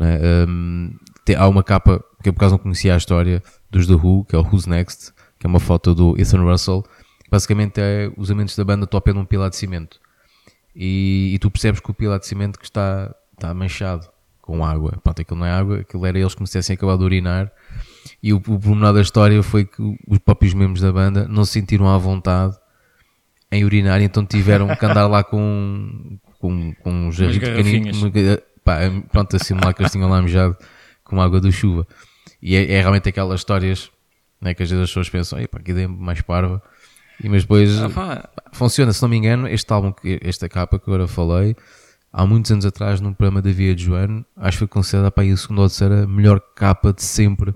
É? 0.00 0.46
Um, 0.48 0.96
tem- 1.24 1.36
há 1.36 1.46
uma 1.48 1.62
capa 1.62 2.02
que 2.22 2.28
eu 2.28 2.32
por 2.32 2.38
acaso 2.40 2.52
não 2.54 2.58
conhecia 2.58 2.94
a 2.94 2.96
história 2.96 3.42
dos 3.70 3.86
The 3.86 3.94
Who, 3.94 4.24
que 4.24 4.34
é 4.34 4.38
o 4.38 4.42
Who's 4.42 4.66
Next, 4.66 5.12
que 5.38 5.46
é 5.46 5.48
uma 5.48 5.60
foto 5.60 5.94
do 5.94 6.14
Ethan 6.20 6.42
Russell. 6.42 6.84
Basicamente 7.30 7.80
é 7.80 8.10
os 8.16 8.30
elementos 8.30 8.56
da 8.56 8.64
banda 8.64 8.86
topam 8.86 9.14
num 9.14 9.24
pilar 9.24 9.50
de 9.50 9.56
cimento. 9.56 10.00
E, 10.74 11.32
e 11.34 11.38
tu 11.38 11.50
percebes 11.50 11.80
que 11.80 11.90
o 11.90 11.94
pilar 11.94 12.18
de 12.18 12.26
cimento 12.26 12.58
que 12.58 12.64
está, 12.64 13.14
está 13.32 13.52
manchado 13.54 14.08
com 14.40 14.64
água. 14.64 14.98
Pronto, 15.02 15.20
aquilo 15.22 15.40
não 15.40 15.46
é 15.46 15.50
água, 15.52 15.80
aquilo 15.80 16.04
era 16.04 16.18
eles 16.18 16.32
que 16.32 16.38
começassem 16.38 16.74
a 16.74 16.76
acabar 16.76 16.96
de 16.96 17.04
urinar. 17.04 17.50
E 18.22 18.32
o, 18.32 18.36
o 18.36 18.40
pormenor 18.40 18.92
da 18.92 19.00
história 19.00 19.42
foi 19.42 19.64
que 19.64 19.80
os 20.06 20.18
próprios 20.18 20.52
membros 20.54 20.80
da 20.82 20.92
banda 20.92 21.26
não 21.28 21.44
se 21.44 21.52
sentiram 21.52 21.88
à 21.88 21.96
vontade 21.98 22.56
em 23.50 23.64
urinar, 23.64 24.02
então 24.02 24.26
tiveram 24.26 24.74
que 24.74 24.84
andar 24.84 25.06
lá 25.06 25.22
com, 25.22 26.18
com, 26.38 26.74
com 26.82 26.90
um 27.08 27.10
garrafinhas. 27.54 27.96
Pá, 28.64 28.78
pronto, 29.12 29.36
a 29.36 29.38
simular 29.38 29.74
que 29.74 29.82
eles 29.82 29.92
tinham 29.92 30.08
lá 30.08 30.20
mijado 30.22 30.56
com 31.04 31.20
água 31.20 31.40
da 31.40 31.50
chuva. 31.50 31.86
E 32.42 32.56
é, 32.56 32.72
é 32.72 32.80
realmente 32.80 33.08
aquelas 33.08 33.40
histórias 33.40 33.90
né, 34.40 34.52
que 34.54 34.62
às 34.62 34.70
vezes 34.70 34.82
as 34.84 34.90
pessoas 34.90 35.08
pensam, 35.08 35.38
"Epá, 35.38 35.58
que 35.60 35.70
ideia 35.70 35.88
mais 35.88 36.20
parva. 36.20 36.62
E 37.22 37.28
mas 37.28 37.42
depois 37.42 37.70
Ah, 37.80 38.28
funciona, 38.52 38.92
se 38.92 39.00
não 39.00 39.08
me 39.08 39.16
engano, 39.16 39.46
este 39.48 39.72
álbum, 39.72 39.92
esta 40.22 40.48
capa 40.48 40.78
que 40.78 40.84
agora 40.90 41.06
falei, 41.06 41.54
há 42.12 42.26
muitos 42.26 42.50
anos 42.50 42.66
atrás, 42.66 43.00
num 43.00 43.12
programa 43.14 43.40
da 43.40 43.50
Via 43.52 43.74
de 43.74 43.84
Joano, 43.84 44.24
acho 44.36 44.56
que 44.56 44.58
foi 44.60 44.68
considerada 44.68 45.10
para 45.12 45.22
aí 45.24 45.30
a 45.30 45.36
segunda 45.36 45.60
ou 45.62 45.68
terceira 45.68 46.06
melhor 46.06 46.40
capa 46.56 46.92
de 46.92 47.02
sempre 47.02 47.54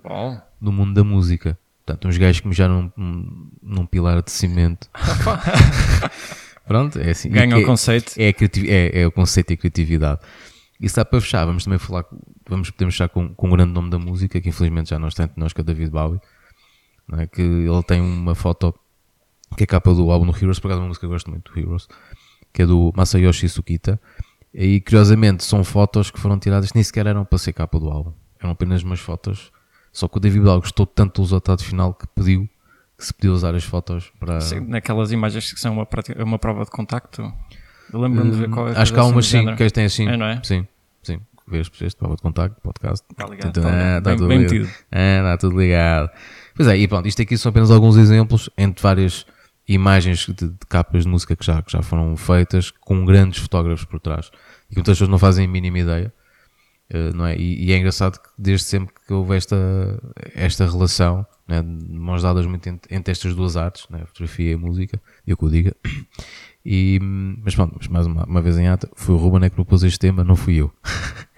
no 0.60 0.70
mundo 0.72 0.94
da 0.94 1.02
música. 1.04 1.58
Portanto, 1.84 2.06
uns 2.08 2.16
gajos 2.18 2.40
que 2.40 2.48
mijaram 2.48 2.92
num, 2.96 3.50
num 3.62 3.86
pilar 3.86 4.22
de 4.22 4.30
cimento. 4.30 4.88
Pronto, 6.66 6.98
é 7.00 7.10
assim. 7.10 7.30
Ganha 7.30 7.56
o 7.56 7.64
conceito. 7.66 8.12
É, 8.18 8.28
a 8.28 8.32
criati- 8.32 8.70
é, 8.70 9.00
é 9.02 9.06
o 9.06 9.10
conceito 9.12 9.50
e 9.50 9.54
a 9.54 9.56
criatividade. 9.56 10.20
Isso 10.80 10.96
dá 10.96 11.04
para 11.04 11.20
fechar. 11.20 11.44
Vamos 11.44 11.64
também 11.64 11.78
falar, 11.78 12.04
vamos 12.48 12.70
podemos 12.70 12.94
fechar 12.94 13.08
com, 13.08 13.34
com 13.34 13.46
um 13.48 13.50
grande 13.50 13.72
nome 13.72 13.90
da 13.90 13.98
música, 13.98 14.40
que 14.40 14.48
infelizmente 14.48 14.90
já 14.90 14.98
não 14.98 15.08
está 15.08 15.24
entre 15.24 15.40
nós, 15.40 15.52
que 15.52 15.60
é 15.60 15.64
David 15.64 15.90
Bowie. 15.90 16.20
é? 17.14 17.26
Que 17.26 17.42
ele 17.42 17.82
tem 17.82 18.00
uma 18.00 18.34
foto 18.34 18.74
que 19.56 19.64
é 19.64 19.66
capa 19.66 19.92
do 19.92 20.10
álbum 20.10 20.26
do 20.26 20.36
Heroes, 20.36 20.58
por 20.58 20.68
acaso 20.68 20.80
é 20.80 20.82
uma 20.82 20.88
música 20.88 21.06
que 21.06 21.06
eu 21.06 21.10
gosto 21.10 21.30
muito 21.30 21.52
do 21.52 21.58
Heroes, 21.58 21.88
que 22.52 22.62
é 22.62 22.66
do 22.66 22.92
Masayoshi 22.96 23.48
Sukita. 23.48 24.00
E 24.54 24.80
curiosamente 24.80 25.44
são 25.44 25.62
fotos 25.62 26.10
que 26.10 26.20
foram 26.20 26.38
tiradas, 26.38 26.72
nem 26.72 26.82
sequer 26.82 27.06
eram 27.06 27.24
para 27.24 27.38
ser 27.38 27.52
capa 27.52 27.78
do 27.78 27.88
álbum, 27.90 28.12
eram 28.40 28.50
apenas 28.50 28.82
umas 28.82 29.00
fotos. 29.00 29.52
Só 29.92 30.06
que 30.06 30.16
o 30.16 30.20
David 30.20 30.44
Bowie 30.44 30.60
gostou 30.60 30.86
tanto 30.86 31.16
do 31.16 31.22
resultado 31.22 31.62
final 31.62 31.92
que 31.92 32.06
pediu 32.08 32.48
que 32.96 33.06
se 33.06 33.14
podia 33.14 33.32
usar 33.32 33.54
as 33.54 33.64
fotos 33.64 34.12
para. 34.18 34.40
Sim, 34.40 34.60
Naquelas 34.60 35.12
imagens 35.12 35.52
que 35.52 35.60
são 35.60 35.72
uma, 35.72 35.86
uma 36.24 36.38
prova 36.38 36.64
de 36.64 36.70
contacto. 36.70 37.32
Lembro-me 37.92 38.30
de 38.30 38.36
ver 38.36 38.50
qual 38.50 38.68
é 38.68 38.72
Hum, 38.72 38.74
Acho 38.76 38.92
que 38.92 38.98
há 39.00 39.04
umas 39.04 39.10
assim 39.10 39.18
do 39.18 39.22
sim, 39.24 39.38
género. 39.38 39.56
que 39.56 39.70
têm 39.70 39.84
assim. 39.84 40.08
É, 40.08 40.16
não 40.16 40.26
é? 40.26 40.40
Sim, 40.44 40.66
sim. 41.02 41.20
Vês, 41.46 41.70
este 41.80 41.96
prova 41.98 42.16
de 42.16 42.22
contacto, 42.22 42.60
podcast. 42.60 43.06
Tá 43.16 43.24
ligado, 43.26 43.48
Então, 43.48 43.62
tá 43.62 43.70
ligado. 43.70 43.96
ah, 43.96 44.00
tá 44.02 44.16
tudo 44.16 44.28
bem 44.28 44.38
ligado. 44.38 44.54
metido. 44.54 44.74
Ah, 44.92 45.16
está 45.18 45.36
tudo 45.38 45.58
ligado. 45.60 46.10
Pois 46.54 46.68
é, 46.68 46.76
e 46.76 46.86
pronto, 46.88 47.08
isto 47.08 47.22
aqui 47.22 47.38
são 47.38 47.50
apenas 47.50 47.70
alguns 47.70 47.96
exemplos 47.96 48.50
entre 48.58 48.82
várias 48.82 49.24
imagens 49.66 50.26
de, 50.26 50.48
de 50.48 50.66
capas 50.68 51.04
de 51.04 51.08
música 51.08 51.34
que 51.36 51.44
já, 51.44 51.62
que 51.62 51.70
já 51.72 51.82
foram 51.82 52.16
feitas 52.16 52.70
com 52.70 53.04
grandes 53.04 53.38
fotógrafos 53.40 53.84
por 53.84 54.00
trás 54.00 54.30
e 54.66 54.70
que 54.70 54.76
muitas 54.76 54.94
pessoas 54.96 55.08
não 55.10 55.18
fazem 55.18 55.44
a 55.46 55.48
mínima 55.48 55.78
ideia. 55.78 56.12
eh, 56.90 57.12
não 57.14 57.26
é? 57.26 57.36
E, 57.36 57.66
e 57.66 57.72
é 57.72 57.78
engraçado 57.78 58.18
que 58.18 58.28
desde 58.38 58.66
sempre 58.66 58.94
que 59.06 59.12
houve 59.12 59.36
esta, 59.36 59.56
esta 60.34 60.66
relação, 60.66 61.24
né, 61.46 61.62
de 61.62 61.92
mãos 61.92 62.22
dadas 62.22 62.44
muito 62.46 62.66
entre, 62.68 62.94
entre 62.94 63.12
estas 63.12 63.34
duas 63.34 63.56
artes, 63.56 63.86
né, 63.90 64.00
fotografia 64.06 64.52
e 64.52 64.56
música, 64.56 65.00
eu 65.26 65.36
que 65.36 65.44
o 65.44 65.50
diga. 65.50 65.74
E, 66.66 66.98
mas 67.00 67.54
pronto, 67.54 67.76
mas 67.78 67.88
mais 67.88 68.06
uma, 68.06 68.24
uma 68.24 68.42
vez 68.42 68.58
em 68.58 68.68
ata, 68.68 68.90
foi 68.94 69.14
o 69.14 69.18
Ruben 69.18 69.44
é 69.46 69.48
que 69.48 69.54
propôs 69.54 69.82
este 69.84 69.98
tema, 69.98 70.22
não 70.22 70.36
fui 70.36 70.56
eu. 70.56 70.70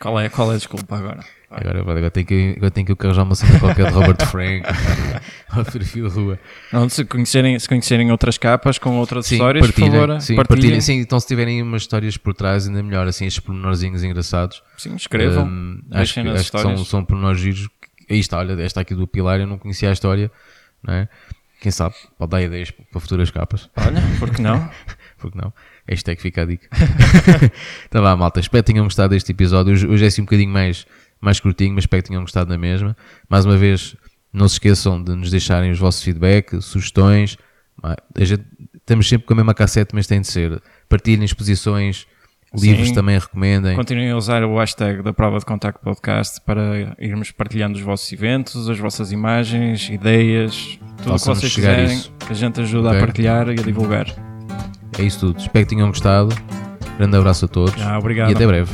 Qual 0.01 0.19
é, 0.19 0.29
qual 0.29 0.51
é 0.51 0.55
a 0.55 0.59
desculpa 0.59 0.97
agora? 0.97 1.21
Vai. 1.49 1.61
Agora, 1.61 1.81
agora, 1.81 2.11
tenho 2.11 2.27
que, 2.27 2.55
agora 2.57 2.71
tenho 2.71 2.87
que 2.97 3.07
arranjar 3.07 3.23
uma 3.25 3.35
cena 3.35 3.59
qualquer 3.61 3.87
de 3.87 3.93
Robert 3.93 4.27
Frank, 4.27 4.63
fotografia 5.53 6.03
de 6.03 6.09
rua. 6.09 6.39
Não, 6.73 6.89
se, 6.89 7.05
conhecerem, 7.05 7.59
se 7.59 7.69
conhecerem 7.69 8.11
outras 8.11 8.39
capas 8.39 8.79
com 8.79 8.97
outras 8.99 9.27
Sim, 9.27 9.35
histórias, 9.37 9.67
partilhem, 9.67 9.91
por 9.91 10.01
favor, 10.01 10.21
sim, 10.21 10.35
partilhem. 10.37 10.61
partilhem. 10.63 10.81
Sim, 10.81 10.95
então 11.01 11.21
se 11.21 11.27
tiverem 11.27 11.63
umas 11.63 11.83
histórias 11.83 12.17
por 12.17 12.35
trás, 12.35 12.67
ainda 12.67 12.83
melhor, 12.83 13.07
assim, 13.07 13.27
estes 13.27 13.45
pormenorzinhos 13.45 14.03
engraçados. 14.03 14.63
Sim, 14.79 14.95
escrevam, 14.97 15.45
Hum, 15.47 15.81
acho 15.91 15.97
deixem 15.97 16.25
nas 16.25 16.41
acho 16.41 16.45
que 16.45 16.51
são, 16.59 16.71
histórias. 16.71 16.89
são 16.89 17.05
pormenores 17.05 17.41
giros. 17.41 17.69
Aí 18.09 18.19
está, 18.19 18.39
olha, 18.39 18.61
esta 18.63 18.81
aqui 18.81 18.95
do 18.95 19.07
Pilar, 19.07 19.39
eu 19.41 19.47
não 19.47 19.59
conhecia 19.59 19.91
a 19.91 19.93
história, 19.93 20.31
não 20.83 20.95
é? 20.95 21.09
Quem 21.61 21.71
sabe, 21.71 21.95
pode 22.19 22.31
dar 22.31 22.41
ideias 22.43 22.71
para 22.71 23.01
futuras 23.01 23.31
capas. 23.31 23.69
Olha, 23.77 24.01
porque 24.19 24.41
não? 24.41 24.69
Porque 25.21 25.39
não? 25.39 25.53
Hashtag 25.89 26.21
fica 26.21 26.43
a 26.43 26.45
dica. 26.47 26.69
então 27.87 28.03
vá, 28.03 28.17
malta. 28.17 28.41
Espero 28.41 28.63
que 28.65 28.73
tenham 28.73 28.85
gostado 28.85 29.11
deste 29.11 29.33
episódio. 29.33 29.73
Hoje, 29.73 30.05
é 30.05 30.09
assim 30.09 30.23
um 30.23 30.25
bocadinho 30.25 30.51
mais, 30.51 30.87
mais 31.21 31.39
curtinho, 31.41 31.75
mas 31.75 31.85
espero 31.85 32.03
que 32.03 32.09
tenham 32.09 32.23
gostado 32.23 32.49
na 32.51 32.59
mesma. 32.59 32.97
Mais 33.29 33.45
uma 33.45 33.57
vez, 33.57 33.97
não 34.33 34.49
se 34.49 34.55
esqueçam 34.55 35.03
de 35.03 35.15
nos 35.15 35.31
deixarem 35.31 35.71
os 35.71 35.79
vossos 35.79 36.03
feedback, 36.03 36.61
sugestões. 36.63 37.37
A 37.83 38.25
gente- 38.25 38.45
estamos 38.77 39.09
sempre 39.09 39.27
com 39.27 39.33
a 39.33 39.37
mesma 39.37 39.55
cassete, 39.55 39.95
mas 39.95 40.07
tem 40.07 40.21
de 40.21 40.27
ser. 40.27 40.61
Partilhem 40.89 41.25
exposições, 41.25 42.07
livros 42.55 42.89
Sim. 42.89 42.95
também 42.95 43.19
recomendem. 43.19 43.77
Continuem 43.77 44.11
a 44.11 44.17
usar 44.17 44.43
o 44.45 44.59
hashtag 44.59 45.03
da 45.03 45.13
Prova 45.13 45.39
de 45.39 45.45
Contacto 45.47 45.81
Podcast 45.83 46.41
para 46.45 46.95
irmos 46.99 47.31
partilhando 47.31 47.79
os 47.79 47.83
vossos 47.85 48.13
eventos, 48.13 48.69
as 48.69 48.79
vossas 48.79 49.13
imagens, 49.13 49.89
ideias, 49.89 50.79
tudo 50.99 51.15
o 51.15 51.19
que 51.19 51.27
vocês 51.27 51.55
quiserem, 51.55 51.95
isso. 51.97 52.13
que 52.27 52.33
a 52.33 52.37
gente 52.37 52.61
ajuda 52.61 52.89
Ok. 52.89 52.99
a 53.01 53.05
partilhar 53.07 53.49
e 53.49 53.53
a 53.53 53.63
divulgar. 53.63 54.30
É 55.01 55.05
isso 55.05 55.21
tudo. 55.21 55.39
Espero 55.41 55.65
que 55.67 55.75
tenham 55.75 55.89
gostado. 55.89 56.35
Grande 56.99 57.17
abraço 57.17 57.47
a 57.47 57.49
todos 57.49 57.75
Ah, 57.83 57.99
obrigado. 57.99 58.31
e 58.31 58.35
até 58.35 58.47
breve. 58.47 58.71